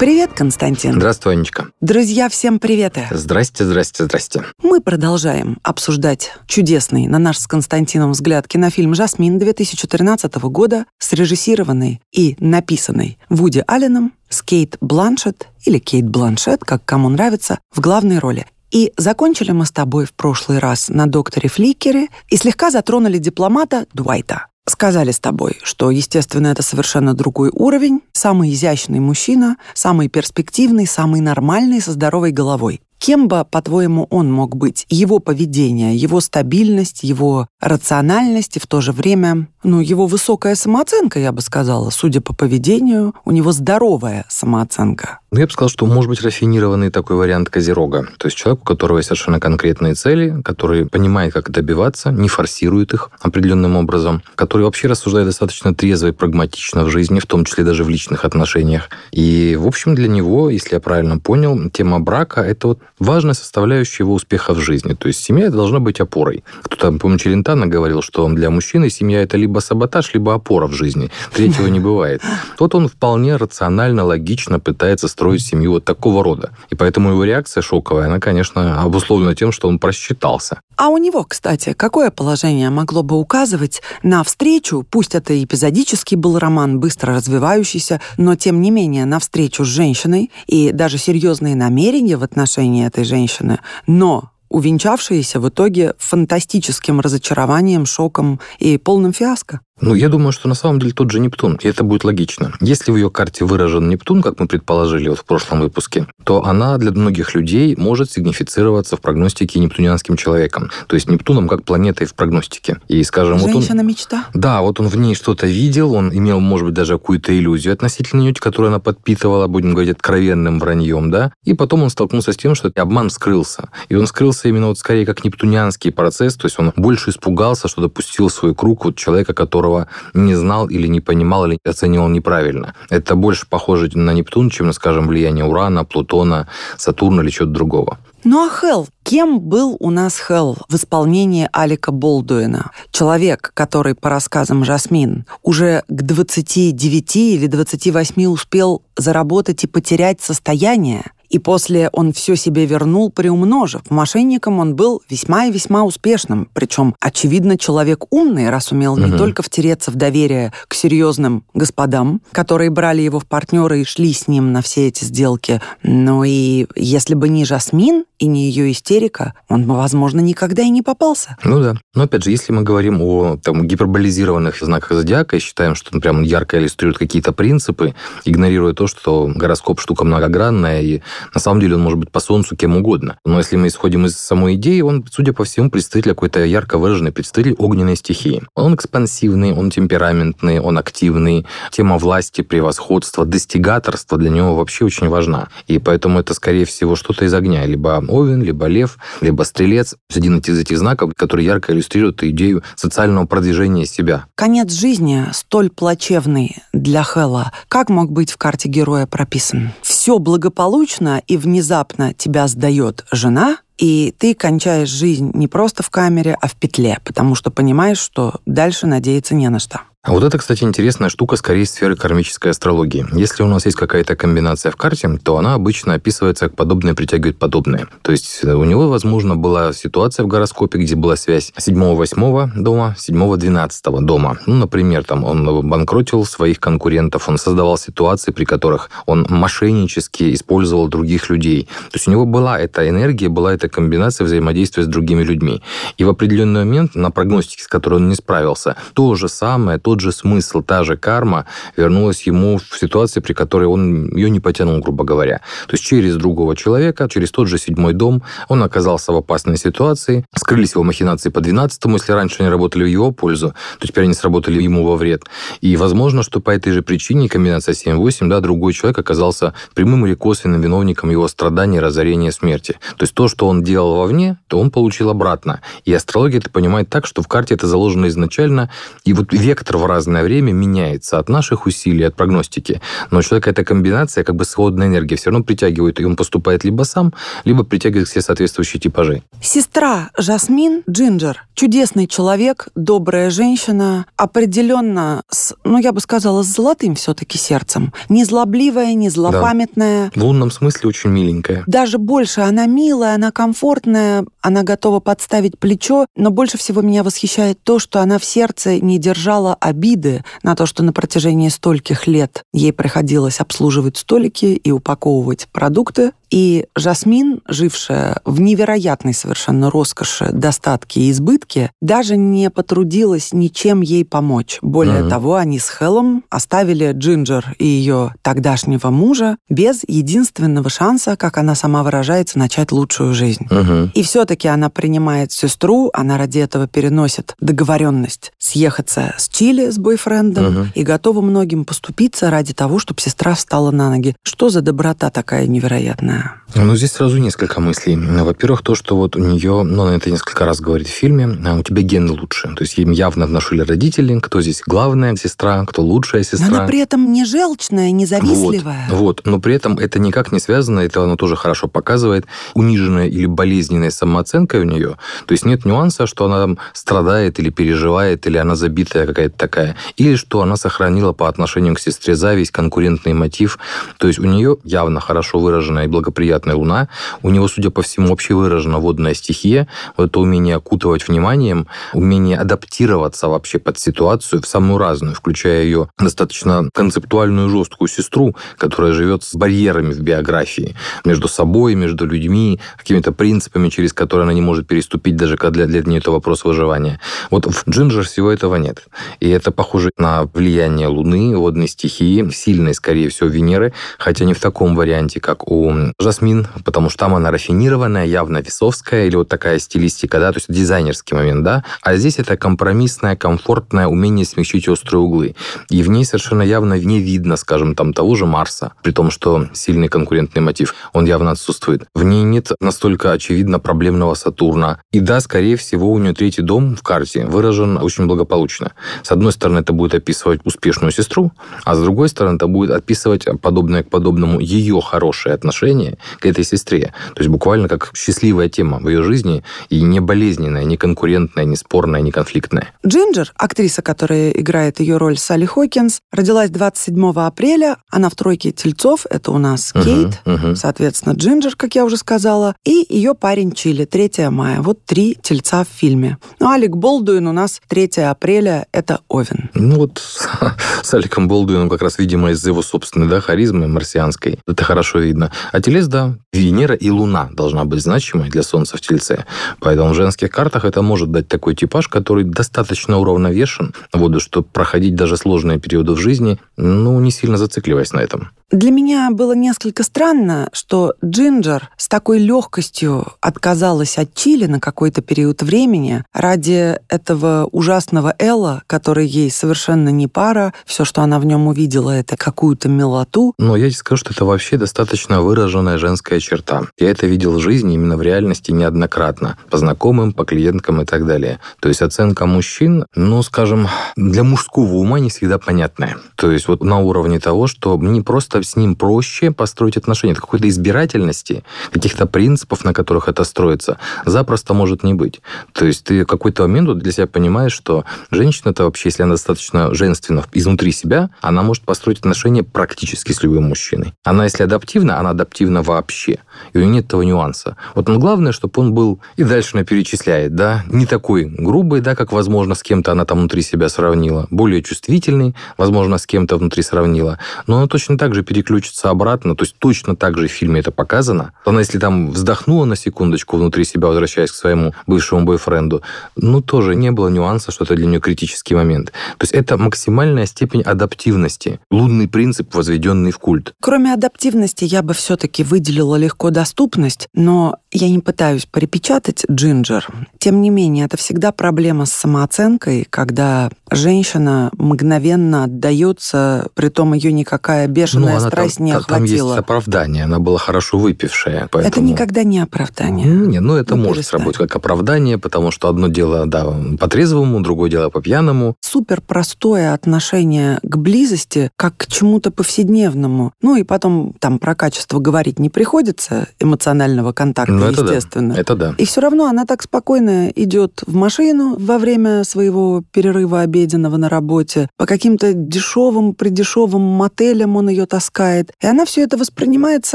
Привет, 0.00 0.32
Константин. 0.34 0.94
Здравствуй, 0.94 1.34
Анечка. 1.34 1.68
Друзья, 1.80 2.28
всем 2.28 2.58
привет. 2.58 2.98
Здрасте, 3.12 3.64
здрасте, 3.64 4.02
здрасте. 4.02 4.42
Мы 4.64 4.80
продолжаем 4.80 5.58
обсуждать 5.62 6.32
чудесный, 6.48 7.06
на 7.06 7.20
наш 7.20 7.38
с 7.38 7.46
Константином 7.46 8.10
взгляд, 8.10 8.48
кинофильм 8.48 8.96
«Жасмин» 8.96 9.38
2013 9.38 10.34
года, 10.48 10.86
срежиссированный 10.98 12.00
и 12.10 12.36
написанный 12.40 13.16
Вуди 13.28 13.62
Алленом 13.64 14.12
с 14.28 14.42
Кейт 14.42 14.76
Бланшет, 14.80 15.46
или 15.64 15.78
Кейт 15.78 16.10
Бланшет, 16.10 16.64
как 16.64 16.84
кому 16.84 17.08
нравится, 17.10 17.60
в 17.72 17.78
главной 17.78 18.18
роли. 18.18 18.44
И 18.72 18.92
закончили 18.96 19.52
мы 19.52 19.66
с 19.66 19.70
тобой 19.70 20.04
в 20.04 20.14
прошлый 20.14 20.58
раз 20.58 20.88
на 20.88 21.06
докторе 21.06 21.48
Фликере 21.48 22.08
и 22.28 22.36
слегка 22.36 22.72
затронули 22.72 23.18
дипломата 23.18 23.86
Дуайта. 23.94 24.46
Сказали 24.68 25.12
с 25.12 25.20
тобой, 25.20 25.58
что, 25.62 25.90
естественно, 25.90 26.48
это 26.48 26.62
совершенно 26.62 27.14
другой 27.14 27.50
уровень, 27.52 28.00
самый 28.12 28.52
изящный 28.52 28.98
мужчина, 28.98 29.56
самый 29.74 30.08
перспективный, 30.08 30.86
самый 30.86 31.20
нормальный, 31.20 31.80
со 31.80 31.92
здоровой 31.92 32.32
головой. 32.32 32.80
Кем 32.98 33.28
бы, 33.28 33.44
по-твоему, 33.48 34.06
он 34.10 34.32
мог 34.32 34.56
быть? 34.56 34.86
Его 34.88 35.18
поведение, 35.18 35.94
его 35.94 36.20
стабильность, 36.20 37.02
его 37.02 37.46
рациональность 37.60 38.56
и 38.56 38.60
в 38.60 38.66
то 38.66 38.80
же 38.80 38.92
время, 38.92 39.48
ну, 39.62 39.80
его 39.80 40.06
высокая 40.06 40.54
самооценка, 40.54 41.20
я 41.20 41.30
бы 41.30 41.42
сказала, 41.42 41.90
судя 41.90 42.20
по 42.20 42.34
поведению, 42.34 43.14
у 43.24 43.30
него 43.30 43.52
здоровая 43.52 44.24
самооценка. 44.28 45.20
Ну, 45.32 45.40
я 45.40 45.46
бы 45.46 45.52
сказал, 45.52 45.68
что 45.68 45.86
может 45.86 46.08
быть 46.08 46.22
рафинированный 46.22 46.90
такой 46.90 47.16
вариант 47.16 47.50
козерога. 47.50 48.06
То 48.16 48.28
есть 48.28 48.36
человек, 48.36 48.62
у 48.62 48.64
которого 48.64 48.98
есть 48.98 49.08
совершенно 49.08 49.40
конкретные 49.40 49.94
цели, 49.94 50.40
который 50.44 50.86
понимает, 50.86 51.32
как 51.32 51.50
добиваться, 51.50 52.12
не 52.12 52.28
форсирует 52.28 52.94
их 52.94 53.10
определенным 53.20 53.76
образом, 53.76 54.22
который 54.36 54.62
вообще 54.62 54.86
рассуждает 54.86 55.26
достаточно 55.26 55.74
трезво 55.74 56.08
и 56.08 56.12
прагматично 56.12 56.84
в 56.84 56.90
жизни, 56.90 57.18
в 57.18 57.26
том 57.26 57.44
числе 57.44 57.64
даже 57.64 57.82
в 57.82 57.88
личных 57.88 58.24
отношениях. 58.24 58.88
И, 59.10 59.56
в 59.58 59.66
общем, 59.66 59.96
для 59.96 60.06
него, 60.06 60.48
если 60.48 60.74
я 60.74 60.80
правильно 60.80 61.18
понял, 61.18 61.70
тема 61.70 61.98
брака– 61.98 62.40
это 62.42 62.68
вот 62.68 62.78
важная 63.00 63.34
составляющая 63.34 64.04
его 64.04 64.14
успеха 64.14 64.54
в 64.54 64.60
жизни. 64.60 64.94
То 64.94 65.08
есть 65.08 65.24
семья 65.24 65.50
должна 65.50 65.80
быть 65.80 66.00
опорой. 66.00 66.44
Кто-то, 66.62 66.96
помню, 66.98 67.18
Челентано 67.18 67.66
говорил, 67.66 68.00
что 68.00 68.28
для 68.28 68.48
мужчины 68.50 68.90
семья– 68.90 69.22
это 69.22 69.36
либо 69.36 69.58
саботаж, 69.58 70.14
либо 70.14 70.34
опора 70.34 70.68
в 70.68 70.72
жизни. 70.72 71.10
Третьего 71.32 71.66
не 71.66 71.80
бывает. 71.80 72.22
Вот 72.60 72.76
он 72.76 72.86
вполне 72.86 73.34
рационально, 73.34 74.04
логично 74.04 74.60
пытается 74.60 75.08
строить 75.08 75.25
семью 75.38 75.72
вот 75.72 75.84
такого 75.84 76.22
рода. 76.22 76.50
И 76.70 76.74
поэтому 76.74 77.10
его 77.10 77.24
реакция 77.24 77.62
шоковая, 77.62 78.06
она, 78.06 78.20
конечно, 78.20 78.82
обусловлена 78.82 79.34
тем, 79.34 79.52
что 79.52 79.68
он 79.68 79.78
просчитался. 79.78 80.60
А 80.76 80.88
у 80.88 80.98
него, 80.98 81.24
кстати, 81.24 81.72
какое 81.72 82.10
положение 82.10 82.70
могло 82.70 83.02
бы 83.02 83.16
указывать 83.16 83.82
на 84.02 84.22
встречу, 84.24 84.84
пусть 84.88 85.14
это 85.14 85.42
эпизодический 85.42 86.16
был 86.16 86.38
роман, 86.38 86.80
быстро 86.80 87.14
развивающийся, 87.14 88.00
но 88.16 88.36
тем 88.36 88.60
не 88.60 88.70
менее 88.70 89.04
на 89.04 89.18
встречу 89.18 89.64
с 89.64 89.68
женщиной 89.68 90.30
и 90.46 90.72
даже 90.72 90.98
серьезные 90.98 91.56
намерения 91.56 92.16
в 92.16 92.22
отношении 92.22 92.86
этой 92.86 93.04
женщины, 93.04 93.58
но 93.86 94.30
увенчавшиеся 94.48 95.40
в 95.40 95.48
итоге 95.48 95.94
фантастическим 95.98 97.00
разочарованием, 97.00 97.86
шоком 97.86 98.40
и 98.58 98.78
полным 98.78 99.12
фиаско. 99.12 99.60
Ну, 99.80 99.94
я 99.94 100.08
думаю, 100.08 100.32
что 100.32 100.48
на 100.48 100.54
самом 100.54 100.80
деле 100.80 100.92
тот 100.92 101.10
же 101.10 101.20
Нептун, 101.20 101.58
и 101.62 101.68
это 101.68 101.84
будет 101.84 102.04
логично. 102.04 102.52
Если 102.60 102.90
в 102.90 102.96
ее 102.96 103.10
карте 103.10 103.44
выражен 103.44 103.88
Нептун, 103.88 104.22
как 104.22 104.40
мы 104.40 104.46
предположили 104.46 105.10
вот 105.10 105.18
в 105.18 105.24
прошлом 105.24 105.60
выпуске, 105.60 106.06
то 106.24 106.44
она 106.44 106.78
для 106.78 106.92
многих 106.92 107.34
людей 107.34 107.76
может 107.76 108.10
сигнифицироваться 108.10 108.96
в 108.96 109.02
прогностике 109.02 109.60
нептунианским 109.60 110.16
человеком. 110.16 110.70
То 110.86 110.94
есть 110.94 111.10
Нептуном 111.10 111.46
как 111.46 111.64
планетой 111.64 112.06
в 112.06 112.14
прогностике. 112.14 112.78
И, 112.88 113.02
скажем, 113.04 113.38
Женщина 113.38 113.60
вот 113.60 113.80
он... 113.80 113.86
мечта? 113.86 114.24
Да, 114.32 114.62
вот 114.62 114.80
он 114.80 114.88
в 114.88 114.96
ней 114.96 115.14
что-то 115.14 115.46
видел, 115.46 115.92
он 115.92 116.10
имел, 116.10 116.40
может 116.40 116.66
быть, 116.66 116.74
даже 116.74 116.94
какую-то 116.94 117.36
иллюзию 117.36 117.74
относительно 117.74 118.22
нее, 118.22 118.32
которую 118.32 118.68
она 118.68 118.78
подпитывала, 118.78 119.46
будем 119.46 119.72
говорить, 119.72 119.94
откровенным 119.94 120.58
враньем, 120.58 121.10
да, 121.10 121.32
и 121.44 121.52
потом 121.52 121.82
он 121.82 121.90
столкнулся 121.90 122.32
с 122.32 122.36
тем, 122.36 122.54
что 122.54 122.72
обман 122.74 123.10
скрылся. 123.10 123.68
И 123.88 123.94
он 123.94 124.06
скрылся 124.06 124.48
именно 124.48 124.68
вот 124.68 124.78
скорее 124.78 125.04
как 125.04 125.24
нептунианский 125.24 125.92
процесс, 125.92 126.34
то 126.34 126.46
есть 126.46 126.58
он 126.58 126.72
больше 126.76 127.10
испугался, 127.10 127.68
что 127.68 127.82
допустил 127.82 128.30
свой 128.30 128.54
круг 128.54 128.86
вот 128.86 128.96
человека, 128.96 129.34
который 129.34 129.65
которого 129.66 129.86
не 130.14 130.34
знал 130.34 130.68
или 130.68 130.88
не 130.88 131.00
понимал, 131.00 131.46
или 131.46 131.58
оценивал 131.64 132.08
неправильно. 132.08 132.74
Это 132.90 133.14
больше 133.16 133.46
похоже 133.48 133.90
на 133.94 134.12
Нептун, 134.12 134.50
чем 134.50 134.72
скажем, 134.72 135.08
влияние 135.08 135.44
Урана, 135.44 135.84
Плутона, 135.84 136.46
Сатурна 136.76 137.22
или 137.22 137.30
чего-то 137.30 137.52
другого. 137.52 137.98
Ну 138.24 138.46
а 138.46 138.50
Хелл? 138.50 138.88
Кем 139.04 139.40
был 139.40 139.76
у 139.78 139.90
нас 139.90 140.18
Хелл 140.18 140.56
в 140.68 140.74
исполнении 140.74 141.48
Алика 141.52 141.92
Болдуина? 141.92 142.70
Человек, 142.90 143.52
который, 143.54 143.94
по 143.94 144.10
рассказам 144.10 144.64
Жасмин, 144.64 145.26
уже 145.42 145.82
к 145.88 146.02
29 146.02 147.16
или 147.16 147.46
28 147.46 148.26
успел 148.26 148.82
заработать 148.96 149.62
и 149.64 149.68
потерять 149.68 150.20
состояние, 150.20 151.04
и 151.28 151.38
после 151.38 151.88
он 151.92 152.12
все 152.12 152.36
себе 152.36 152.66
вернул, 152.66 153.10
приумножив. 153.10 153.82
Мошенником 153.90 154.58
он 154.58 154.74
был 154.74 155.02
весьма 155.08 155.46
и 155.46 155.52
весьма 155.52 155.84
успешным. 155.84 156.48
Причем, 156.52 156.94
очевидно, 157.00 157.58
человек 157.58 158.04
умный, 158.10 158.50
раз 158.50 158.72
умел 158.72 158.94
угу. 158.94 159.02
не 159.02 159.16
только 159.16 159.42
втереться 159.42 159.90
в 159.90 159.96
доверие 159.96 160.52
к 160.68 160.74
серьезным 160.74 161.44
господам, 161.54 162.20
которые 162.32 162.70
брали 162.70 163.02
его 163.02 163.18
в 163.18 163.26
партнеры 163.26 163.80
и 163.80 163.84
шли 163.84 164.12
с 164.12 164.28
ним 164.28 164.52
на 164.52 164.62
все 164.62 164.88
эти 164.88 165.04
сделки, 165.04 165.60
но 165.82 166.24
и 166.24 166.66
если 166.74 167.14
бы 167.14 167.28
не 167.28 167.44
Жасмин 167.44 168.04
и 168.18 168.26
не 168.26 168.48
ее 168.48 168.72
истерика, 168.72 169.34
он 169.48 169.64
бы, 169.64 169.76
возможно, 169.76 170.20
никогда 170.20 170.62
и 170.62 170.70
не 170.70 170.82
попался. 170.82 171.36
Ну 171.44 171.60
да. 171.60 171.74
Но 171.94 172.04
опять 172.04 172.24
же, 172.24 172.30
если 172.30 172.52
мы 172.52 172.62
говорим 172.62 173.02
о 173.02 173.36
там, 173.36 173.66
гиперболизированных 173.66 174.58
знаках 174.58 174.92
зодиака 174.92 175.36
и 175.36 175.40
считаем, 175.40 175.74
что 175.74 175.90
он 175.94 176.00
прям 176.00 176.22
ярко 176.22 176.58
иллюстрирует 176.58 176.98
какие-то 176.98 177.32
принципы, 177.32 177.94
игнорируя 178.24 178.72
то, 178.72 178.86
что 178.86 179.30
гороскоп 179.34 179.80
штука 179.80 180.04
многогранная 180.04 180.82
и 180.82 181.02
на 181.34 181.40
самом 181.40 181.60
деле 181.60 181.76
он 181.76 181.82
может 181.82 181.98
быть 181.98 182.10
по 182.10 182.20
Солнцу 182.20 182.56
кем 182.56 182.76
угодно. 182.76 183.18
Но 183.24 183.38
если 183.38 183.56
мы 183.56 183.68
исходим 183.68 184.06
из 184.06 184.16
самой 184.16 184.54
идеи, 184.54 184.80
он, 184.80 185.04
судя 185.10 185.32
по 185.32 185.44
всему, 185.44 185.70
представитель 185.70 186.10
какой-то 186.10 186.44
ярко 186.44 186.78
выраженный 186.78 187.12
представитель 187.12 187.54
огненной 187.58 187.96
стихии. 187.96 188.42
Он 188.54 188.74
экспансивный, 188.74 189.52
он 189.52 189.70
темпераментный, 189.70 190.60
он 190.60 190.78
активный. 190.78 191.46
Тема 191.70 191.98
власти, 191.98 192.42
превосходства, 192.42 193.24
достигаторства 193.24 194.18
для 194.18 194.30
него 194.30 194.54
вообще 194.54 194.84
очень 194.84 195.08
важна. 195.08 195.48
И 195.66 195.78
поэтому 195.78 196.20
это, 196.20 196.34
скорее 196.34 196.64
всего, 196.64 196.96
что-то 196.96 197.24
из 197.24 197.34
огня. 197.34 197.66
Либо 197.66 198.02
Овен, 198.08 198.42
либо 198.42 198.66
Лев, 198.66 198.98
либо 199.20 199.42
Стрелец. 199.42 199.94
Один 200.14 200.38
из 200.38 200.58
этих 200.58 200.78
знаков, 200.78 201.12
который 201.16 201.44
ярко 201.44 201.72
иллюстрирует 201.72 202.22
идею 202.22 202.62
социального 202.76 203.26
продвижения 203.26 203.86
себя. 203.86 204.26
Конец 204.34 204.72
жизни 204.72 205.26
столь 205.32 205.70
плачевный 205.70 206.56
для 206.72 207.02
Хэлла. 207.02 207.52
Как 207.68 207.88
мог 207.88 208.10
быть 208.10 208.30
в 208.30 208.36
карте 208.36 208.68
героя 208.68 209.06
прописан? 209.06 209.72
Все 210.06 210.20
благополучно, 210.20 211.20
и 211.26 211.36
внезапно 211.36 212.14
тебя 212.14 212.46
сдает 212.46 213.04
жена, 213.10 213.56
и 213.76 214.14
ты 214.16 214.34
кончаешь 214.34 214.88
жизнь 214.88 215.32
не 215.34 215.48
просто 215.48 215.82
в 215.82 215.90
камере, 215.90 216.38
а 216.40 216.46
в 216.46 216.54
петле, 216.54 217.00
потому 217.02 217.34
что 217.34 217.50
понимаешь, 217.50 217.98
что 217.98 218.36
дальше 218.46 218.86
надеяться 218.86 219.34
не 219.34 219.48
на 219.48 219.58
что. 219.58 219.80
А 220.06 220.12
вот 220.12 220.22
это, 220.22 220.38
кстати, 220.38 220.62
интересная 220.62 221.08
штука 221.08 221.34
скорее 221.34 221.66
сферы 221.66 221.96
кармической 221.96 222.52
астрологии. 222.52 223.04
Если 223.12 223.42
у 223.42 223.48
нас 223.48 223.64
есть 223.64 223.76
какая-то 223.76 224.14
комбинация 224.14 224.70
в 224.70 224.76
карте, 224.76 225.08
то 225.20 225.36
она 225.36 225.54
обычно 225.54 225.94
описывается 225.94 226.46
как 226.46 226.54
подобное 226.54 226.94
притягивает 226.94 227.40
подобное. 227.40 227.88
То 228.02 228.12
есть 228.12 228.44
э, 228.44 228.54
у 228.54 228.62
него, 228.62 228.88
возможно, 228.88 229.34
была 229.34 229.72
ситуация 229.72 230.22
в 230.22 230.28
гороскопе, 230.28 230.78
где 230.78 230.94
была 230.94 231.16
связь 231.16 231.52
7-8 231.58 232.52
дома, 232.54 232.94
7-12 232.96 234.00
дома. 234.02 234.38
Ну, 234.46 234.54
например, 234.54 235.02
там 235.02 235.24
он 235.24 235.68
банкротил 235.68 236.24
своих 236.24 236.60
конкурентов, 236.60 237.28
он 237.28 237.36
создавал 237.36 237.76
ситуации, 237.76 238.30
при 238.30 238.44
которых 238.44 238.90
он 239.06 239.26
мошеннически 239.28 240.32
использовал 240.32 240.86
других 240.86 241.30
людей. 241.30 241.64
То 241.64 241.94
есть 241.94 242.06
у 242.06 242.12
него 242.12 242.26
была 242.26 242.60
эта 242.60 242.88
энергия, 242.88 243.28
была 243.28 243.54
эта 243.54 243.68
комбинация 243.68 244.24
взаимодействия 244.24 244.84
с 244.84 244.86
другими 244.86 245.24
людьми. 245.24 245.62
И 245.98 246.04
в 246.04 246.08
определенный 246.08 246.60
момент 246.60 246.94
на 246.94 247.10
прогностике, 247.10 247.64
с 247.64 247.66
которой 247.66 247.96
он 247.96 248.08
не 248.08 248.14
справился, 248.14 248.76
то 248.94 249.16
же 249.16 249.28
самое, 249.28 249.80
то 249.80 249.95
тот 249.96 250.02
же 250.02 250.12
смысл, 250.12 250.60
та 250.60 250.84
же 250.84 250.98
карма 250.98 251.46
вернулась 251.74 252.26
ему 252.26 252.58
в 252.58 252.78
ситуации, 252.78 253.20
при 253.20 253.32
которой 253.32 253.64
он 253.64 254.14
ее 254.14 254.28
не 254.28 254.40
потянул, 254.40 254.78
грубо 254.80 255.04
говоря. 255.04 255.40
То 255.68 255.74
есть 255.74 255.84
через 255.84 256.16
другого 256.16 256.54
человека, 256.54 257.08
через 257.08 257.30
тот 257.30 257.48
же 257.48 257.56
седьмой 257.56 257.94
дом 257.94 258.22
он 258.48 258.62
оказался 258.62 259.12
в 259.12 259.16
опасной 259.16 259.56
ситуации, 259.56 260.26
скрылись 260.34 260.74
его 260.74 260.84
махинации 260.84 261.30
по 261.30 261.40
12 261.40 261.86
если 261.86 262.12
раньше 262.12 262.36
они 262.40 262.50
работали 262.50 262.84
в 262.84 262.88
его 262.88 263.10
пользу, 263.10 263.54
то 263.78 263.88
теперь 263.88 264.04
они 264.04 264.12
сработали 264.12 264.62
ему 264.62 264.84
во 264.84 264.96
вред. 264.96 265.22
И 265.62 265.76
возможно, 265.78 266.22
что 266.22 266.40
по 266.40 266.50
этой 266.50 266.72
же 266.72 266.82
причине 266.82 267.28
комбинация 267.28 267.74
7-8, 267.74 268.28
да, 268.28 268.40
другой 268.40 268.74
человек 268.74 268.98
оказался 268.98 269.54
прямым 269.74 270.04
или 270.04 270.14
косвенным 270.14 270.60
виновником 270.60 271.10
его 271.10 271.26
страданий, 271.26 271.80
разорения, 271.80 272.32
смерти. 272.32 272.72
То 272.98 273.04
есть 273.04 273.14
то, 273.14 273.28
что 273.28 273.48
он 273.48 273.62
делал 273.62 273.96
вовне, 273.96 274.36
то 274.48 274.60
он 274.60 274.70
получил 274.70 275.08
обратно. 275.08 275.62
И 275.86 275.94
астрология 275.94 276.38
это 276.40 276.50
понимает 276.50 276.90
так, 276.90 277.06
что 277.06 277.22
в 277.22 277.28
карте 277.28 277.54
это 277.54 277.66
заложено 277.66 278.08
изначально, 278.08 278.68
и 279.06 279.14
вот 279.14 279.32
вектор 279.32 279.78
разное 279.86 280.22
время 280.22 280.52
меняется 280.52 281.18
от 281.18 281.28
наших 281.28 281.66
усилий, 281.66 282.04
от 282.04 282.16
прогностики. 282.16 282.80
Но 283.10 283.18
у 283.18 283.22
человека 283.22 283.50
эта 283.50 283.64
комбинация, 283.64 284.24
как 284.24 284.36
бы 284.36 284.44
сходная 284.44 284.86
энергия, 284.86 285.16
все 285.16 285.30
равно 285.30 285.44
притягивает, 285.44 286.00
и 286.00 286.04
он 286.04 286.16
поступает 286.16 286.64
либо 286.64 286.82
сам, 286.84 287.12
либо 287.44 287.64
притягивает 287.64 288.08
все 288.08 288.20
соответствующие 288.20 288.80
типажи. 288.80 289.22
Сестра 289.40 290.10
Жасмин 290.16 290.82
Джинджер. 290.88 291.46
Чудесный 291.54 292.06
человек, 292.06 292.68
добрая 292.74 293.30
женщина, 293.30 294.06
определенно 294.16 295.22
с, 295.30 295.54
ну, 295.64 295.78
я 295.78 295.92
бы 295.92 296.00
сказала, 296.00 296.42
с 296.42 296.46
золотым 296.46 296.94
все-таки 296.94 297.38
сердцем. 297.38 297.92
Не 298.08 298.24
злобливая, 298.24 298.94
не 298.94 299.08
злопамятная. 299.08 300.10
Да. 300.14 300.20
В 300.20 300.24
лунном 300.24 300.50
смысле 300.50 300.88
очень 300.88 301.10
миленькая. 301.10 301.64
Даже 301.66 301.98
больше 301.98 302.42
она 302.42 302.66
милая, 302.66 303.14
она 303.14 303.30
комфортная, 303.30 304.24
она 304.40 304.62
готова 304.62 305.00
подставить 305.00 305.58
плечо, 305.58 306.06
но 306.16 306.30
больше 306.30 306.58
всего 306.58 306.82
меня 306.82 307.02
восхищает 307.02 307.58
то, 307.62 307.78
что 307.78 308.00
она 308.00 308.18
в 308.18 308.24
сердце 308.24 308.80
не 308.80 308.98
держала 308.98 309.54
обиды 309.66 310.24
на 310.42 310.54
то, 310.54 310.66
что 310.66 310.82
на 310.82 310.92
протяжении 310.92 311.48
стольких 311.48 312.06
лет 312.06 312.42
ей 312.52 312.72
приходилось 312.72 313.40
обслуживать 313.40 313.96
столики 313.96 314.46
и 314.46 314.70
упаковывать 314.70 315.48
продукты, 315.52 316.12
и 316.30 316.66
Жасмин, 316.74 317.40
жившая 317.46 318.20
в 318.24 318.40
невероятной 318.40 319.14
совершенно 319.14 319.70
роскоши, 319.70 320.30
достатке 320.32 321.00
и 321.02 321.10
избытке, 321.10 321.70
даже 321.80 322.16
не 322.16 322.50
потрудилась 322.50 323.32
ничем 323.32 323.80
ей 323.80 324.04
помочь. 324.04 324.58
Более 324.60 325.02
mm-hmm. 325.02 325.08
того, 325.08 325.36
они 325.36 325.58
с 325.58 325.68
Хеллом 325.68 326.24
оставили 326.28 326.92
Джинджер 326.92 327.54
и 327.58 327.66
ее 327.66 328.14
тогдашнего 328.22 328.90
мужа 328.90 329.36
без 329.48 329.82
единственного 329.86 330.68
шанса, 330.68 331.16
как 331.16 331.38
она 331.38 331.54
сама 331.54 331.82
выражается, 331.82 332.38
начать 332.38 332.72
лучшую 332.72 333.14
жизнь. 333.14 333.46
Mm-hmm. 333.48 333.92
И 333.94 334.02
все-таки 334.02 334.48
она 334.48 334.68
принимает 334.68 335.30
сестру, 335.30 335.90
она 335.92 336.18
ради 336.18 336.40
этого 336.40 336.66
переносит 336.66 337.36
договоренность 337.40 338.32
съехаться 338.38 339.14
с 339.16 339.28
Чили 339.28 339.55
с 339.70 339.78
бойфрендом 339.78 340.44
mm-hmm. 340.44 340.66
и 340.74 340.82
готова 340.82 341.20
многим 341.20 341.64
поступиться 341.64 342.30
ради 342.30 342.54
того, 342.54 342.78
чтобы 342.78 343.00
сестра 343.00 343.34
встала 343.34 343.70
на 343.70 343.90
ноги. 343.90 344.14
Что 344.22 344.48
за 344.48 344.60
доброта 344.60 345.10
такая 345.10 345.46
невероятная? 345.46 346.42
Ну, 346.54 346.76
здесь 346.76 346.92
сразу 346.92 347.18
несколько 347.18 347.60
мыслей. 347.60 347.96
Во-первых, 347.96 348.62
то, 348.62 348.74
что 348.74 348.96
вот 348.96 349.16
у 349.16 349.18
нее, 349.18 349.62
ну, 349.62 349.82
она 349.82 349.96
это 349.96 350.10
несколько 350.10 350.44
раз 350.44 350.60
говорит 350.60 350.86
в 350.86 350.92
фильме, 350.92 351.28
а 351.44 351.56
у 351.56 351.62
тебя 351.62 351.82
гены 351.82 352.12
лучше. 352.12 352.54
То 352.56 352.62
есть 352.62 352.78
им 352.78 352.92
явно 352.92 353.26
внушили 353.26 353.62
родители, 353.62 354.18
кто 354.20 354.40
здесь 354.40 354.62
главная 354.66 355.16
сестра, 355.16 355.64
кто 355.66 355.82
лучшая 355.82 356.22
сестра. 356.22 356.48
Но 356.48 356.56
она 356.58 356.66
при 356.66 356.78
этом 356.78 357.12
не 357.12 357.24
желчная, 357.24 357.90
не 357.90 358.06
завистливая. 358.06 358.86
Вот, 358.90 358.98
вот. 358.98 359.26
но 359.26 359.40
при 359.40 359.54
этом 359.54 359.76
это 359.78 359.98
никак 359.98 360.32
не 360.32 360.40
связано, 360.40 360.80
это 360.80 361.02
она 361.02 361.16
тоже 361.16 361.36
хорошо 361.36 361.68
показывает, 361.68 362.26
униженная 362.54 363.08
или 363.08 363.26
болезненная 363.26 363.90
самооценка 363.90 364.56
у 364.56 364.62
нее. 364.62 364.96
То 365.26 365.32
есть 365.32 365.44
нет 365.44 365.64
нюанса, 365.64 366.06
что 366.06 366.26
она 366.26 366.40
там 366.40 366.58
страдает 366.72 367.38
или 367.38 367.50
переживает, 367.50 368.26
или 368.26 368.38
она 368.38 368.56
забитая 368.56 369.06
какая-то 369.06 369.36
такая, 369.46 369.76
или 369.96 370.16
что 370.16 370.42
она 370.42 370.56
сохранила 370.56 371.12
по 371.12 371.28
отношению 371.28 371.74
к 371.74 371.80
сестре 371.80 372.16
зависть, 372.16 372.50
конкурентный 372.50 373.12
мотив. 373.12 373.58
То 373.98 374.08
есть 374.08 374.18
у 374.18 374.24
нее 374.24 374.56
явно 374.64 375.00
хорошо 375.00 375.38
выраженная 375.38 375.84
и 375.84 375.88
благоприятная 375.88 376.56
луна. 376.56 376.88
У 377.22 377.30
него, 377.30 377.48
судя 377.48 377.70
по 377.70 377.82
всему, 377.82 378.08
вообще 378.08 378.34
выражена 378.34 378.78
водная 378.78 379.14
стихия. 379.14 379.68
Вот 379.96 380.10
это 380.10 380.20
умение 380.20 380.56
окутывать 380.56 381.06
вниманием, 381.06 381.68
умение 381.94 382.38
адаптироваться 382.38 383.28
вообще 383.28 383.58
под 383.58 383.78
ситуацию 383.78 384.42
в 384.42 384.46
самую 384.46 384.78
разную, 384.78 385.14
включая 385.14 385.62
ее 385.62 385.88
достаточно 385.98 386.68
концептуальную 386.74 387.48
жесткую 387.48 387.88
сестру, 387.88 388.34
которая 388.58 388.92
живет 388.92 389.22
с 389.22 389.34
барьерами 389.34 389.92
в 389.92 390.00
биографии 390.00 390.74
между 391.04 391.28
собой, 391.28 391.76
между 391.76 392.04
людьми, 392.06 392.60
какими-то 392.76 393.12
принципами, 393.12 393.68
через 393.68 393.92
которые 393.92 394.24
она 394.24 394.34
не 394.34 394.42
может 394.42 394.66
переступить, 394.66 395.16
даже 395.16 395.36
когда 395.36 395.66
для, 395.66 395.82
для 395.82 395.90
нее 395.90 396.00
это 396.00 396.10
вопрос 396.10 396.44
выживания. 396.44 396.98
Вот 397.30 397.46
в 397.46 397.68
Джинджер 397.68 398.04
всего 398.04 398.30
этого 398.30 398.56
нет. 398.56 398.84
И 399.20 399.30
это 399.36 399.50
похоже 399.52 399.90
на 399.98 400.24
влияние 400.24 400.88
Луны, 400.88 401.36
водной 401.36 401.68
стихии, 401.68 402.28
сильной, 402.30 402.74
скорее 402.74 403.08
всего, 403.08 403.28
Венеры, 403.28 403.72
хотя 403.98 404.24
не 404.24 404.34
в 404.34 404.40
таком 404.40 404.74
варианте, 404.74 405.20
как 405.20 405.50
у 405.50 405.72
Жасмин, 405.98 406.48
потому 406.64 406.90
что 406.90 407.00
там 407.00 407.14
она 407.14 407.30
рафинированная, 407.30 408.06
явно 408.06 408.38
весовская, 408.38 409.06
или 409.06 409.16
вот 409.16 409.28
такая 409.28 409.58
стилистика, 409.58 410.18
да, 410.18 410.32
то 410.32 410.38
есть 410.38 410.52
дизайнерский 410.52 411.16
момент, 411.16 411.44
да, 411.44 411.64
а 411.82 411.96
здесь 411.96 412.18
это 412.18 412.36
компромиссное, 412.36 413.16
комфортное 413.16 413.86
умение 413.86 414.24
смягчить 414.24 414.68
острые 414.68 415.00
углы. 415.00 415.34
И 415.70 415.82
в 415.82 415.88
ней 415.88 416.04
совершенно 416.04 416.42
явно 416.42 416.74
не 416.74 417.00
видно, 417.00 417.36
скажем, 417.36 417.74
там 417.74 417.92
того 417.92 418.14
же 418.14 418.26
Марса, 418.26 418.72
при 418.82 418.92
том, 418.92 419.10
что 419.10 419.48
сильный 419.52 419.88
конкурентный 419.88 420.42
мотив, 420.42 420.74
он 420.92 421.04
явно 421.04 421.32
отсутствует. 421.32 421.84
В 421.94 422.02
ней 422.02 422.22
нет 422.22 422.52
настолько 422.60 423.12
очевидно 423.12 423.58
проблемного 423.58 424.14
Сатурна. 424.14 424.80
И 424.92 425.00
да, 425.00 425.20
скорее 425.20 425.56
всего, 425.56 425.92
у 425.92 425.98
нее 425.98 426.14
третий 426.14 426.42
дом 426.42 426.76
в 426.76 426.82
карте 426.82 427.26
выражен 427.26 427.78
очень 427.78 428.06
благополучно. 428.06 428.72
С 429.02 429.12
одной 429.12 429.25
стороны, 429.32 429.60
это 429.60 429.72
будет 429.72 429.94
описывать 429.94 430.40
успешную 430.44 430.92
сестру, 430.92 431.32
а 431.64 431.74
с 431.74 431.80
другой 431.80 432.08
стороны, 432.08 432.36
это 432.36 432.46
будет 432.46 432.70
описывать 432.70 433.26
подобное 433.40 433.82
к 433.82 433.90
подобному 433.90 434.40
ее 434.40 434.80
хорошие 434.80 435.34
отношения 435.34 435.98
к 436.18 436.26
этой 436.26 436.44
сестре. 436.44 436.92
То 437.14 437.20
есть 437.20 437.30
буквально 437.30 437.68
как 437.68 437.90
счастливая 437.94 438.48
тема 438.48 438.78
в 438.78 438.88
ее 438.88 439.02
жизни 439.02 439.44
и 439.68 439.82
не 439.82 440.00
болезненная, 440.00 440.64
не 440.64 440.76
конкурентная, 440.76 441.44
не 441.44 441.56
спорная, 441.56 442.00
не 442.00 442.10
конфликтная. 442.10 442.72
Джинджер, 442.86 443.32
актриса, 443.36 443.82
которая 443.82 444.30
играет 444.30 444.80
ее 444.80 444.96
роль 444.96 445.18
Салли 445.18 445.46
Хокинс, 445.46 446.00
родилась 446.12 446.50
27 446.50 447.12
апреля. 447.16 447.76
Она 447.90 448.08
в 448.08 448.14
тройке 448.14 448.52
тельцов. 448.52 449.06
Это 449.10 449.32
у 449.32 449.38
нас 449.38 449.72
угу, 449.74 449.84
Кейт, 449.84 450.20
угу. 450.24 450.54
соответственно, 450.56 451.14
Джинджер, 451.14 451.56
как 451.56 451.74
я 451.74 451.84
уже 451.84 451.96
сказала, 451.96 452.54
и 452.64 452.86
ее 452.88 453.14
парень 453.14 453.52
Чили, 453.52 453.84
3 453.84 454.28
мая. 454.30 454.60
Вот 454.60 454.84
три 454.84 455.16
тельца 455.20 455.64
в 455.64 455.68
фильме. 455.68 456.18
Ну, 456.40 456.48
Алик 456.48 456.76
Болдуин 456.76 457.26
у 457.26 457.32
нас 457.32 457.60
3 457.68 458.02
апреля, 458.02 458.66
это 458.72 459.00
Овен. 459.16 459.50
Ну 459.54 459.76
вот 459.76 460.02
с 460.82 460.94
Аликом 460.94 461.28
Болдуином 461.28 461.68
как 461.68 461.82
раз, 461.82 461.98
видимо, 461.98 462.30
из-за 462.30 462.50
его 462.50 462.62
собственной 462.62 463.08
да, 463.08 463.20
харизмы 463.20 463.66
марсианской. 463.68 464.38
Это 464.46 464.64
хорошо 464.64 464.98
видно. 464.98 465.32
А 465.52 465.60
телец 465.60 465.86
да, 465.86 466.16
Венера 466.32 466.74
и 466.74 466.90
Луна 466.90 467.30
должна 467.32 467.64
быть 467.64 467.82
значимой 467.82 468.28
для 468.30 468.42
Солнца 468.42 468.76
в 468.76 468.80
Тельце. 468.80 469.24
Поэтому 469.60 469.90
в 469.90 469.94
женских 469.94 470.30
картах 470.30 470.64
это 470.64 470.82
может 470.82 471.10
дать 471.10 471.28
такой 471.28 471.54
типаж, 471.54 471.88
который 471.88 472.24
достаточно 472.24 472.98
уравновешен, 472.98 473.74
вот, 473.92 474.20
чтобы 474.20 474.46
проходить 474.52 474.94
даже 474.94 475.16
сложные 475.16 475.58
периоды 475.58 475.92
в 475.92 475.98
жизни, 475.98 476.38
ну, 476.56 476.98
не 477.00 477.10
сильно 477.10 477.36
зацикливаясь 477.36 477.92
на 477.92 478.00
этом. 478.00 478.30
Для 478.52 478.70
меня 478.70 479.08
было 479.10 479.34
несколько 479.34 479.82
странно, 479.82 480.48
что 480.52 480.94
Джинджер 481.04 481.68
с 481.76 481.88
такой 481.88 482.20
легкостью 482.20 483.04
отказалась 483.20 483.98
от 483.98 484.14
Чили 484.14 484.46
на 484.46 484.60
какой-то 484.60 485.02
период 485.02 485.42
времени 485.42 486.04
ради 486.12 486.78
этого 486.88 487.48
ужасного 487.50 488.14
Элла, 488.20 488.62
который 488.68 489.04
ей 489.04 489.32
совершенно 489.32 489.88
не 489.88 490.06
пара. 490.06 490.54
Все, 490.64 490.84
что 490.84 491.02
она 491.02 491.18
в 491.18 491.26
нем 491.26 491.48
увидела, 491.48 491.90
это 491.90 492.16
какую-то 492.16 492.68
милоту. 492.68 493.34
Но 493.36 493.56
я 493.56 493.66
тебе 493.66 493.78
скажу, 493.78 493.98
что 493.98 494.12
это 494.12 494.24
вообще 494.24 494.56
достаточно 494.56 495.22
выраженная 495.22 495.76
женская 495.76 496.20
черта. 496.20 496.62
Я 496.78 496.92
это 496.92 497.08
видел 497.08 497.32
в 497.32 497.40
жизни 497.40 497.74
именно 497.74 497.96
в 497.96 498.02
реальности 498.02 498.52
неоднократно. 498.52 499.38
По 499.50 499.58
знакомым, 499.58 500.12
по 500.12 500.24
клиенткам 500.24 500.82
и 500.82 500.84
так 500.84 501.04
далее. 501.04 501.40
То 501.58 501.68
есть 501.68 501.82
оценка 501.82 502.26
мужчин, 502.26 502.86
ну, 502.94 503.24
скажем, 503.24 503.66
для 503.96 504.22
мужского 504.22 504.74
ума 504.74 505.00
не 505.00 505.10
всегда 505.10 505.38
понятная. 505.40 505.96
То 506.14 506.30
есть 506.30 506.46
вот 506.46 506.62
на 506.62 506.78
уровне 506.78 507.18
того, 507.18 507.48
что 507.48 507.76
мне 507.76 508.04
просто 508.04 508.35
что 508.42 508.52
с 508.52 508.56
ним 508.56 508.76
проще 508.76 509.30
построить 509.30 509.76
отношения. 509.76 510.12
Это 510.12 510.20
какой-то 510.20 510.48
избирательности, 510.48 511.44
каких-то 511.70 512.06
принципов, 512.06 512.64
на 512.64 512.72
которых 512.72 513.08
это 513.08 513.24
строится, 513.24 513.78
запросто 514.04 514.54
может 514.54 514.82
не 514.82 514.94
быть. 514.94 515.20
То 515.52 515.66
есть 515.66 515.84
ты 515.84 516.04
в 516.04 516.06
какой-то 516.06 516.42
момент 516.42 516.78
для 516.78 516.92
себя 516.92 517.06
понимаешь, 517.06 517.52
что 517.52 517.84
женщина 518.10 518.50
это 518.50 518.64
вообще, 518.64 518.88
если 518.88 519.02
она 519.02 519.14
достаточно 519.14 519.74
женственна 519.74 520.24
изнутри 520.32 520.72
себя, 520.72 521.10
она 521.20 521.42
может 521.42 521.64
построить 521.64 521.98
отношения 521.98 522.42
практически 522.42 523.12
с 523.12 523.22
любым 523.22 523.44
мужчиной. 523.44 523.94
Она, 524.04 524.24
если 524.24 524.42
адаптивна, 524.42 524.98
она 524.98 525.10
адаптивна 525.10 525.62
вообще. 525.62 526.18
И 526.52 526.58
у 526.58 526.60
нее 526.60 526.70
нет 526.70 526.86
этого 526.86 527.02
нюанса. 527.02 527.56
Вот 527.74 527.88
но 527.88 527.98
главное, 527.98 528.32
чтобы 528.32 528.52
он 528.60 528.74
был, 528.74 529.00
и 529.16 529.24
дальше 529.24 529.52
она 529.54 529.64
перечисляет, 529.64 530.34
да, 530.34 530.64
не 530.68 530.86
такой 530.86 531.24
грубый, 531.24 531.80
да, 531.80 531.94
как, 531.94 532.12
возможно, 532.12 532.54
с 532.54 532.62
кем-то 532.62 532.92
она 532.92 533.04
там 533.04 533.20
внутри 533.20 533.42
себя 533.42 533.68
сравнила, 533.68 534.26
более 534.30 534.62
чувствительный, 534.62 535.34
возможно, 535.56 535.98
с 535.98 536.06
кем-то 536.06 536.36
внутри 536.36 536.62
сравнила, 536.62 537.18
но 537.46 537.58
она 537.58 537.66
точно 537.66 537.96
так 537.96 538.14
же 538.14 538.22
переключится 538.26 538.90
обратно, 538.90 539.34
то 539.34 539.44
есть 539.44 539.56
точно 539.58 539.96
так 539.96 540.18
же 540.18 540.28
в 540.28 540.32
фильме 540.32 540.60
это 540.60 540.70
показано. 540.70 541.32
Она, 541.44 541.60
если 541.60 541.78
там 541.78 542.10
вздохнула 542.10 542.64
на 542.64 542.76
секундочку 542.76 543.36
внутри 543.36 543.64
себя, 543.64 543.88
возвращаясь 543.88 544.30
к 544.30 544.34
своему 544.34 544.74
бывшему 544.86 545.24
бойфренду, 545.24 545.82
ну, 546.16 546.42
тоже 546.42 546.74
не 546.74 546.90
было 546.90 547.08
нюанса, 547.08 547.52
что 547.52 547.64
это 547.64 547.74
для 547.76 547.86
нее 547.86 548.00
критический 548.00 548.54
момент. 548.54 548.92
То 549.18 549.24
есть 549.24 549.32
это 549.32 549.56
максимальная 549.56 550.26
степень 550.26 550.62
адаптивности. 550.62 551.60
Лунный 551.70 552.08
принцип, 552.08 552.54
возведенный 552.54 553.12
в 553.12 553.18
культ. 553.18 553.54
Кроме 553.60 553.92
адаптивности, 553.92 554.64
я 554.64 554.82
бы 554.82 554.92
все-таки 554.94 555.44
выделила 555.44 555.96
легко 555.96 556.30
доступность, 556.30 557.08
но 557.14 557.56
я 557.76 557.90
не 557.90 557.98
пытаюсь 557.98 558.46
перепечатать 558.46 559.24
Джинджер. 559.30 559.86
Тем 560.18 560.40
не 560.40 560.50
менее, 560.50 560.86
это 560.86 560.96
всегда 560.96 561.30
проблема 561.30 561.86
с 561.86 561.92
самооценкой, 561.92 562.86
когда 562.88 563.50
женщина 563.70 564.50
мгновенно 564.56 565.44
отдается, 565.44 566.48
при 566.54 566.68
том 566.68 566.94
ее 566.94 567.12
никакая 567.12 567.66
бешеная 567.66 568.18
ну, 568.18 568.26
страсть 568.28 568.56
там, 568.56 568.66
не 568.66 568.72
охватила. 568.72 568.96
Там 568.96 569.04
есть 569.04 569.38
оправдание, 569.38 570.04
она 570.04 570.18
была 570.18 570.38
хорошо 570.38 570.78
выпившая. 570.78 571.48
Поэтому... 571.50 571.68
Это 571.68 571.80
никогда 571.80 572.24
не 572.24 572.38
оправдание. 572.38 573.06
Ну, 573.06 573.26
не, 573.26 573.40
ну 573.40 573.56
это 573.56 573.76
ну, 573.76 573.82
может 573.82 573.98
перестань. 573.98 574.20
сработать 574.20 574.38
как 574.38 574.56
оправдание, 574.56 575.18
потому 575.18 575.50
что 575.50 575.68
одно 575.68 575.88
дело, 575.88 576.26
да, 576.26 576.46
по 576.78 576.88
трезвому, 576.88 577.40
другое 577.40 577.70
дело 577.70 577.90
по 577.90 578.00
пьяному. 578.00 578.56
Супер 578.60 579.00
простое 579.00 579.74
отношение 579.74 580.58
к 580.62 580.76
близости, 580.76 581.50
как 581.56 581.76
к 581.76 581.86
чему-то 581.86 582.30
повседневному. 582.30 583.32
Ну 583.42 583.56
и 583.56 583.62
потом 583.62 584.14
там 584.18 584.38
про 584.38 584.54
качество 584.54 584.98
говорить 584.98 585.38
не 585.38 585.50
приходится, 585.50 586.28
эмоционального 586.40 587.12
контакта, 587.12 587.52
ну, 587.52 587.65
это 587.70 587.82
естественно. 587.82 588.34
Да. 588.34 588.40
Это 588.40 588.54
да. 588.54 588.74
И 588.78 588.84
все 588.84 589.00
равно 589.00 589.26
она 589.26 589.44
так 589.44 589.62
спокойно 589.62 590.28
идет 590.30 590.82
в 590.86 590.94
машину 590.94 591.56
во 591.58 591.78
время 591.78 592.24
своего 592.24 592.82
перерыва 592.92 593.40
обеденного 593.40 593.96
на 593.96 594.08
работе, 594.08 594.68
по 594.76 594.86
каким-то 594.86 595.32
дешевым, 595.32 596.14
придешевым 596.14 596.82
мотелям 596.82 597.56
он 597.56 597.68
ее 597.68 597.86
таскает. 597.86 598.52
И 598.60 598.66
она 598.66 598.84
все 598.84 599.02
это 599.02 599.16
воспринимает 599.16 599.86
с 599.86 599.94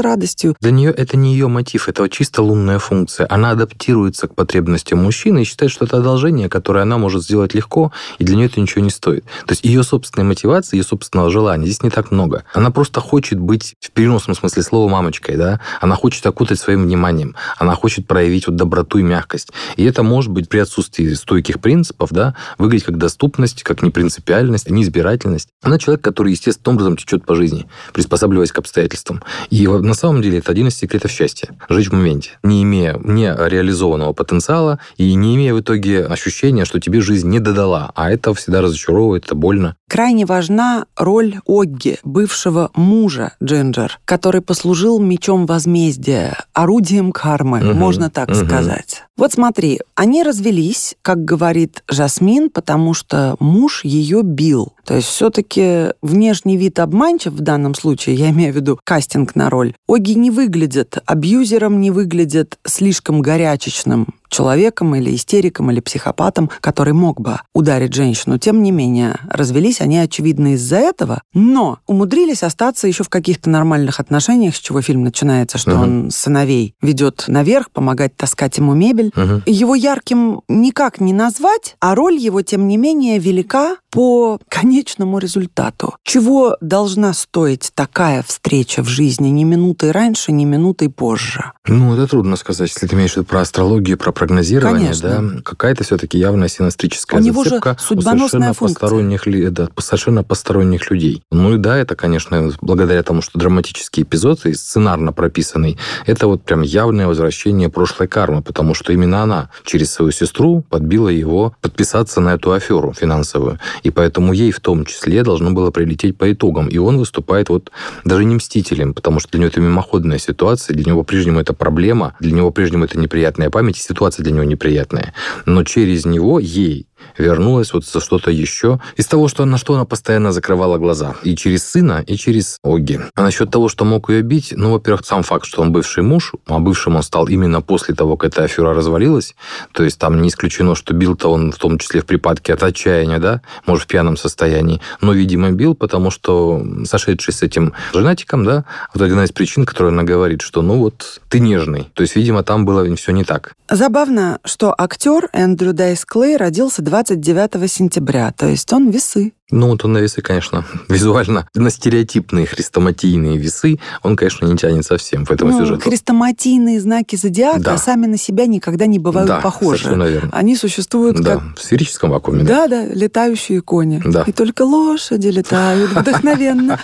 радостью. 0.00 0.56
Для 0.60 0.70
нее 0.70 0.90
это 0.90 1.16
не 1.16 1.32
ее 1.32 1.48
мотив, 1.48 1.88
это 1.88 2.08
чисто 2.08 2.42
лунная 2.42 2.78
функция. 2.78 3.26
Она 3.30 3.50
адаптируется 3.50 4.28
к 4.28 4.34
потребностям 4.34 5.02
мужчины 5.02 5.42
и 5.42 5.44
считает, 5.44 5.72
что 5.72 5.84
это 5.84 5.98
одолжение, 5.98 6.48
которое 6.48 6.80
она 6.80 6.98
может 6.98 7.22
сделать 7.22 7.54
легко, 7.54 7.92
и 8.18 8.24
для 8.24 8.36
нее 8.36 8.46
это 8.46 8.60
ничего 8.60 8.82
не 8.84 8.90
стоит. 8.90 9.24
То 9.46 9.52
есть 9.52 9.64
ее 9.64 9.82
собственной 9.82 10.26
мотивации, 10.26 10.76
ее 10.76 10.84
собственного 10.84 11.30
желания 11.30 11.66
здесь 11.66 11.82
не 11.82 11.90
так 11.90 12.10
много. 12.10 12.44
Она 12.54 12.70
просто 12.70 13.00
хочет 13.00 13.38
быть 13.38 13.74
в 13.80 13.90
переносном 13.90 14.36
смысле 14.36 14.62
слова 14.62 14.90
мамочкой, 14.90 15.36
да? 15.36 15.60
Она 15.80 15.96
хочет 15.96 16.24
окутать 16.26 16.58
своим 16.58 16.84
вниманием, 16.84 17.34
она 17.62 17.76
хочет 17.76 18.06
проявить 18.06 18.48
вот 18.48 18.56
доброту 18.56 18.98
и 18.98 19.02
мягкость. 19.02 19.50
И 19.76 19.84
это 19.84 20.02
может 20.02 20.32
быть 20.32 20.48
при 20.48 20.58
отсутствии 20.58 21.14
стойких 21.14 21.60
принципов, 21.60 22.10
да, 22.10 22.34
выглядеть 22.58 22.86
как 22.86 22.98
доступность, 22.98 23.62
как 23.62 23.82
непринципиальность, 23.82 24.68
неизбирательность. 24.68 25.48
Она 25.62 25.78
человек, 25.78 26.02
который 26.02 26.32
естественным 26.32 26.76
образом 26.76 26.96
течет 26.96 27.24
по 27.24 27.36
жизни, 27.36 27.66
приспосабливаясь 27.92 28.50
к 28.50 28.58
обстоятельствам. 28.58 29.22
И 29.50 29.68
на 29.68 29.94
самом 29.94 30.22
деле 30.22 30.38
это 30.38 30.50
один 30.50 30.68
из 30.68 30.76
секретов 30.76 31.12
счастья. 31.12 31.56
Жить 31.68 31.88
в 31.88 31.92
моменте, 31.92 32.30
не 32.42 32.64
имея 32.64 32.98
нереализованного 32.98 34.12
потенциала 34.12 34.80
и 34.96 35.14
не 35.14 35.36
имея 35.36 35.54
в 35.54 35.60
итоге 35.60 36.04
ощущения, 36.04 36.64
что 36.64 36.80
тебе 36.80 37.00
жизнь 37.00 37.28
не 37.28 37.38
додала. 37.38 37.92
А 37.94 38.10
это 38.10 38.34
всегда 38.34 38.60
разочаровывает, 38.60 39.26
это 39.26 39.36
больно. 39.36 39.76
Крайне 39.88 40.26
важна 40.26 40.86
роль 40.96 41.36
Огги, 41.46 41.98
бывшего 42.02 42.70
мужа 42.74 43.34
Джинджер, 43.42 44.00
который 44.04 44.40
послужил 44.40 44.98
мечом 44.98 45.46
возмездия, 45.46 46.38
орудием 46.54 47.12
кармы, 47.42 47.70
угу, 47.70 47.78
можно 47.78 48.10
так 48.10 48.28
угу. 48.28 48.36
сказать. 48.36 49.02
Вот 49.16 49.32
смотри, 49.32 49.80
они 49.94 50.22
развелись, 50.22 50.96
как 51.02 51.24
говорит 51.24 51.82
Жасмин, 51.88 52.50
потому 52.50 52.94
что 52.94 53.36
муж 53.40 53.84
ее 53.84 54.22
бил. 54.22 54.72
То 54.84 54.94
есть 54.96 55.08
все-таки 55.08 55.92
внешний 56.02 56.56
вид 56.56 56.78
обманчив 56.80 57.32
в 57.32 57.40
данном 57.40 57.74
случае, 57.74 58.16
я 58.16 58.30
имею 58.30 58.52
в 58.52 58.56
виду 58.56 58.78
кастинг 58.84 59.34
на 59.34 59.50
роль. 59.50 59.74
Оги 59.86 60.14
не 60.14 60.30
выглядит 60.30 60.98
абьюзером, 61.06 61.80
не 61.80 61.90
выглядит 61.90 62.58
слишком 62.66 63.22
горячечным 63.22 64.08
человеком 64.32 64.94
или 64.96 65.14
истериком 65.14 65.70
или 65.70 65.80
психопатом, 65.80 66.50
который 66.60 66.94
мог 66.94 67.20
бы 67.20 67.38
ударить 67.54 67.94
женщину. 67.94 68.38
Тем 68.38 68.62
не 68.62 68.72
менее, 68.72 69.20
развелись 69.28 69.80
они, 69.80 69.98
очевидно, 69.98 70.54
из-за 70.54 70.76
этого, 70.76 71.22
но 71.34 71.78
умудрились 71.86 72.42
остаться 72.42 72.88
еще 72.88 73.04
в 73.04 73.08
каких-то 73.08 73.50
нормальных 73.50 74.00
отношениях, 74.00 74.56
с 74.56 74.58
чего 74.58 74.80
фильм 74.80 75.04
начинается, 75.04 75.58
что 75.58 75.74
угу. 75.74 75.82
он 75.82 76.10
сыновей 76.10 76.74
ведет 76.80 77.24
наверх, 77.28 77.70
помогать 77.70 78.16
таскать 78.16 78.58
ему 78.58 78.74
мебель. 78.74 79.12
Угу. 79.14 79.42
Его 79.46 79.74
ярким 79.74 80.40
никак 80.48 80.98
не 81.00 81.12
назвать, 81.12 81.76
а 81.80 81.94
роль 81.94 82.16
его, 82.16 82.42
тем 82.42 82.66
не 82.66 82.78
менее, 82.78 83.18
велика 83.18 83.76
по 83.90 84.38
конечному 84.48 85.18
результату. 85.18 85.94
Чего 86.02 86.56
должна 86.62 87.12
стоить 87.12 87.70
такая 87.74 88.22
встреча 88.22 88.82
в 88.82 88.88
жизни 88.88 89.28
ни 89.28 89.44
минутой 89.44 89.90
раньше, 89.90 90.32
ни 90.32 90.46
минутой 90.46 90.88
позже? 90.88 91.52
Ну, 91.66 91.94
это 91.94 92.06
трудно 92.06 92.36
сказать, 92.36 92.70
если 92.70 92.86
ты 92.86 92.96
имеешь 92.96 93.12
в 93.12 93.16
виду 93.18 93.26
про 93.26 93.42
астрологию, 93.42 93.98
про 93.98 94.12
прогнозирование, 94.22 94.92
Конечно. 94.92 95.32
да, 95.34 95.42
какая-то 95.42 95.82
все-таки 95.82 96.16
явная 96.16 96.46
синастрическая 96.46 97.18
у 97.20 97.24
него 97.24 97.42
зацепка 97.42 97.70
же 97.70 97.84
судьбоносная 97.84 98.14
у 98.14 98.28
совершенно 98.28 98.54
функция. 98.54 98.74
посторонних, 98.74 99.52
да, 99.52 99.68
совершенно 99.78 100.22
посторонних 100.22 100.90
людей. 100.92 101.24
Ну 101.32 101.56
и 101.56 101.58
да, 101.58 101.76
это, 101.76 101.96
конечно, 101.96 102.52
благодаря 102.60 103.02
тому, 103.02 103.20
что 103.20 103.40
драматический 103.40 104.04
эпизод 104.04 104.46
и 104.46 104.54
сценарно 104.54 105.12
прописанный, 105.12 105.76
это 106.06 106.28
вот 106.28 106.44
прям 106.44 106.62
явное 106.62 107.08
возвращение 107.08 107.68
прошлой 107.68 108.06
кармы, 108.06 108.42
потому 108.42 108.74
что 108.74 108.92
именно 108.92 109.24
она 109.24 109.50
через 109.64 109.90
свою 109.90 110.12
сестру 110.12 110.64
подбила 110.70 111.08
его 111.08 111.56
подписаться 111.60 112.20
на 112.20 112.34
эту 112.34 112.52
аферу 112.52 112.92
финансовую. 112.92 113.58
И 113.82 113.90
поэтому 113.90 114.32
ей 114.32 114.52
в 114.52 114.60
том 114.60 114.84
числе 114.84 115.24
должно 115.24 115.50
было 115.50 115.72
прилететь 115.72 116.16
по 116.16 116.32
итогам. 116.32 116.68
И 116.68 116.78
он 116.78 116.96
выступает 116.96 117.48
вот 117.48 117.72
даже 118.04 118.24
не 118.24 118.36
мстителем, 118.36 118.94
потому 118.94 119.18
что 119.18 119.32
для 119.32 119.40
него 119.40 119.48
это 119.48 119.60
мимоходная 119.60 120.18
ситуация, 120.18 120.76
для 120.76 120.84
него 120.84 121.02
по-прежнему 121.02 121.40
это 121.40 121.54
проблема, 121.54 122.14
для 122.20 122.30
него 122.30 122.50
по-прежнему 122.52 122.84
это 122.84 122.96
неприятная 122.96 123.50
память, 123.50 123.78
и 123.78 123.80
ситуация 123.80 124.11
ситуация 124.12 124.24
для 124.24 124.32
него 124.32 124.44
неприятная. 124.44 125.14
Но 125.46 125.64
через 125.64 126.04
него 126.04 126.38
ей 126.38 126.86
вернулась 127.18 127.72
вот 127.72 127.84
за 127.84 128.00
что-то 128.00 128.30
еще. 128.30 128.80
Из 128.96 129.06
того, 129.06 129.28
что, 129.28 129.44
на 129.44 129.58
что 129.58 129.74
она 129.74 129.84
постоянно 129.84 130.32
закрывала 130.32 130.78
глаза. 130.78 131.14
И 131.22 131.36
через 131.36 131.64
сына, 131.64 132.04
и 132.06 132.16
через 132.16 132.58
Оги. 132.62 133.00
А 133.14 133.22
насчет 133.22 133.50
того, 133.50 133.68
что 133.68 133.84
мог 133.84 134.10
ее 134.10 134.22
бить, 134.22 134.52
ну, 134.56 134.72
во-первых, 134.72 135.04
сам 135.04 135.22
факт, 135.22 135.46
что 135.46 135.62
он 135.62 135.72
бывший 135.72 136.02
муж, 136.02 136.32
а 136.46 136.58
бывшим 136.58 136.96
он 136.96 137.02
стал 137.02 137.26
именно 137.26 137.60
после 137.60 137.94
того, 137.94 138.16
как 138.16 138.32
эта 138.32 138.44
афера 138.44 138.74
развалилась. 138.74 139.34
То 139.72 139.84
есть 139.84 139.98
там 139.98 140.20
не 140.22 140.28
исключено, 140.28 140.74
что 140.74 140.94
бил-то 140.94 141.30
он 141.30 141.52
в 141.52 141.56
том 141.56 141.78
числе 141.78 142.00
в 142.00 142.06
припадке 142.06 142.54
от 142.54 142.62
отчаяния, 142.62 143.18
да, 143.18 143.42
может, 143.66 143.84
в 143.84 143.86
пьяном 143.86 144.16
состоянии. 144.16 144.80
Но, 145.00 145.12
видимо, 145.12 145.50
бил, 145.50 145.74
потому 145.74 146.10
что 146.10 146.64
сошедший 146.84 147.34
с 147.34 147.42
этим 147.42 147.74
женатиком, 147.92 148.44
да, 148.44 148.64
вот 148.94 149.02
одна 149.02 149.24
из 149.24 149.32
причин, 149.32 149.64
которую 149.64 149.92
она 149.92 150.02
говорит, 150.02 150.42
что, 150.42 150.62
ну, 150.62 150.78
вот, 150.78 151.20
ты 151.28 151.40
нежный. 151.40 151.88
То 151.94 152.02
есть, 152.02 152.16
видимо, 152.16 152.42
там 152.42 152.64
было 152.64 152.94
все 152.96 153.12
не 153.12 153.24
так. 153.24 153.54
Забавно, 153.70 154.38
что 154.44 154.74
актер 154.76 155.28
Эндрю 155.32 155.72
Дайс 155.72 156.04
Клей 156.04 156.36
родился 156.36 156.82
29 156.92 157.72
сентября, 157.72 158.32
то 158.32 158.46
есть 158.46 158.70
он 158.70 158.90
весы. 158.90 159.32
Ну, 159.50 159.68
вот 159.68 159.82
он 159.82 159.94
на 159.94 159.98
весы, 159.98 160.20
конечно, 160.20 160.66
визуально 160.90 161.48
на 161.54 161.70
стереотипные 161.70 162.44
хрестоматийные 162.44 163.38
весы 163.38 163.78
он, 164.02 164.14
конечно, 164.14 164.44
не 164.44 164.58
тянет 164.58 164.84
совсем 164.84 165.24
в 165.24 165.30
этом 165.30 165.48
ну, 165.48 165.58
сюжету. 165.58 165.88
Хрестоматийные 165.88 166.78
знаки 166.82 167.16
зодиака 167.16 167.60
да. 167.60 167.78
сами 167.78 168.08
на 168.08 168.18
себя 168.18 168.44
никогда 168.44 168.84
не 168.84 168.98
бывают 168.98 169.26
да, 169.26 169.40
похожи. 169.40 169.84
Совершенно 169.84 170.04
верно. 170.04 170.28
Они 170.34 170.54
существуют 170.54 171.18
да, 171.18 171.36
как... 171.36 171.56
в 171.56 171.62
сферическом 171.62 172.10
вакууме. 172.10 172.44
Да, 172.44 172.68
да, 172.68 172.86
да 172.86 172.94
летающие 172.94 173.62
кони. 173.62 174.02
Да. 174.04 174.24
И 174.26 174.32
только 174.32 174.60
лошади 174.60 175.28
летают 175.28 175.92
вдохновенно. 175.96 176.78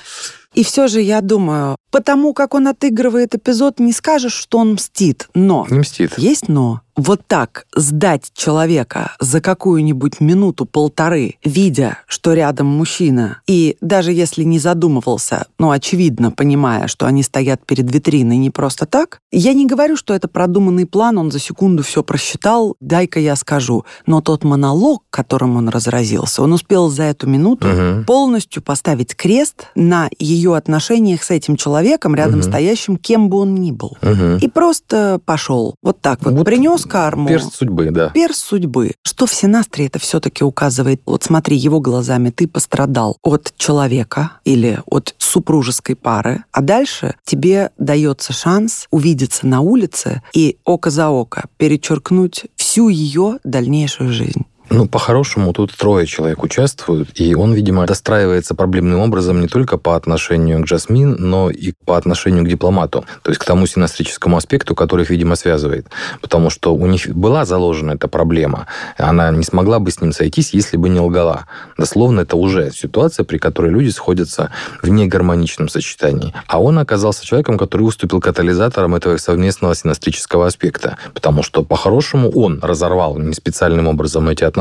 И 0.54 0.64
все 0.64 0.88
же 0.88 1.02
я 1.02 1.20
думаю, 1.20 1.76
потому 1.90 2.32
как 2.32 2.54
он 2.54 2.68
отыгрывает 2.68 3.34
эпизод, 3.34 3.78
не 3.78 3.92
скажешь, 3.92 4.32
что 4.32 4.56
он 4.56 4.72
мстит. 4.72 5.28
Но. 5.34 5.66
Не 5.68 5.80
мстит. 5.80 6.18
Есть 6.18 6.48
но 6.48 6.80
вот 6.98 7.20
так 7.26 7.66
сдать 7.74 8.32
человека 8.34 9.12
за 9.20 9.40
какую-нибудь 9.40 10.20
минуту-полторы, 10.20 11.36
видя, 11.44 11.98
что 12.08 12.34
рядом 12.34 12.66
мужчина, 12.66 13.40
и 13.46 13.76
даже 13.80 14.12
если 14.12 14.42
не 14.42 14.58
задумывался, 14.58 15.46
но 15.58 15.70
очевидно 15.70 16.32
понимая, 16.32 16.88
что 16.88 17.06
они 17.06 17.22
стоят 17.22 17.64
перед 17.64 17.90
витриной 17.92 18.36
не 18.36 18.50
просто 18.50 18.84
так, 18.84 19.20
я 19.30 19.52
не 19.52 19.66
говорю, 19.66 19.96
что 19.96 20.12
это 20.12 20.26
продуманный 20.26 20.86
план, 20.86 21.18
он 21.18 21.30
за 21.30 21.38
секунду 21.38 21.84
все 21.84 22.02
просчитал, 22.02 22.74
дай-ка 22.80 23.20
я 23.20 23.36
скажу. 23.36 23.84
Но 24.06 24.20
тот 24.20 24.42
монолог, 24.42 25.04
которым 25.10 25.56
он 25.56 25.68
разразился, 25.68 26.42
он 26.42 26.52
успел 26.52 26.88
за 26.88 27.04
эту 27.04 27.28
минуту 27.28 27.68
угу. 27.68 28.04
полностью 28.06 28.60
поставить 28.60 29.14
крест 29.14 29.68
на 29.76 30.08
ее 30.18 30.56
отношениях 30.56 31.22
с 31.22 31.30
этим 31.30 31.56
человеком, 31.56 32.16
рядом 32.16 32.40
угу. 32.40 32.48
стоящим, 32.48 32.96
кем 32.96 33.28
бы 33.28 33.38
он 33.38 33.54
ни 33.54 33.70
был. 33.70 33.96
Угу. 34.02 34.38
И 34.40 34.48
просто 34.48 35.20
пошел. 35.24 35.76
Вот 35.80 36.00
так 36.00 36.24
вот. 36.24 36.34
вот 36.34 36.44
принес 36.44 36.87
карму. 36.88 37.28
Перст 37.28 37.54
судьбы, 37.54 37.90
да. 37.90 38.10
Перст 38.10 38.44
судьбы. 38.44 38.92
Что 39.02 39.26
в 39.26 39.34
Синастре 39.34 39.86
это 39.86 39.98
все-таки 39.98 40.44
указывает? 40.44 41.00
Вот 41.06 41.24
смотри, 41.24 41.56
его 41.56 41.80
глазами 41.80 42.30
ты 42.30 42.48
пострадал 42.48 43.18
от 43.22 43.52
человека 43.56 44.32
или 44.44 44.80
от 44.86 45.14
супружеской 45.18 45.96
пары, 45.96 46.44
а 46.52 46.60
дальше 46.60 47.14
тебе 47.24 47.70
дается 47.78 48.32
шанс 48.32 48.86
увидеться 48.90 49.46
на 49.46 49.60
улице 49.60 50.22
и 50.32 50.58
око 50.64 50.90
за 50.90 51.08
око 51.08 51.44
перечеркнуть 51.56 52.46
всю 52.56 52.88
ее 52.88 53.38
дальнейшую 53.44 54.12
жизнь. 54.12 54.46
Ну, 54.70 54.86
по-хорошему, 54.86 55.54
тут 55.54 55.74
трое 55.74 56.06
человек 56.06 56.42
участвуют, 56.42 57.08
и 57.14 57.34
он, 57.34 57.54
видимо, 57.54 57.86
достраивается 57.86 58.54
проблемным 58.54 59.00
образом 59.00 59.40
не 59.40 59.48
только 59.48 59.78
по 59.78 59.96
отношению 59.96 60.62
к 60.62 60.66
Джасмин, 60.66 61.16
но 61.18 61.48
и 61.48 61.72
по 61.86 61.96
отношению 61.96 62.44
к 62.44 62.48
дипломату, 62.48 63.06
то 63.22 63.30
есть 63.30 63.40
к 63.40 63.44
тому 63.44 63.66
синастрическому 63.66 64.36
аспекту, 64.36 64.74
который 64.74 65.04
их, 65.04 65.10
видимо, 65.10 65.36
связывает. 65.36 65.86
Потому 66.20 66.50
что 66.50 66.74
у 66.74 66.86
них 66.86 67.08
была 67.08 67.46
заложена 67.46 67.92
эта 67.92 68.08
проблема. 68.08 68.66
Она 68.98 69.30
не 69.30 69.42
смогла 69.42 69.78
бы 69.78 69.90
с 69.90 70.02
ним 70.02 70.12
сойтись, 70.12 70.52
если 70.52 70.76
бы 70.76 70.90
не 70.90 71.00
лгала. 71.00 71.46
Дословно, 71.78 72.20
это 72.20 72.36
уже 72.36 72.70
ситуация, 72.70 73.24
при 73.24 73.38
которой 73.38 73.70
люди 73.70 73.88
сходятся 73.88 74.50
в 74.82 74.88
негармоничном 74.90 75.70
сочетании. 75.70 76.34
А 76.46 76.60
он 76.60 76.78
оказался 76.78 77.24
человеком, 77.24 77.56
который 77.56 77.82
выступил 77.82 78.20
катализатором 78.20 78.94
этого 78.94 79.16
совместного 79.16 79.74
синастрического 79.74 80.46
аспекта. 80.46 80.98
Потому 81.14 81.42
что, 81.42 81.64
по-хорошему, 81.64 82.30
он 82.30 82.60
разорвал 82.62 83.16
не 83.16 83.32
специальным 83.32 83.88
образом 83.88 84.28
эти 84.28 84.44
отношения, 84.44 84.57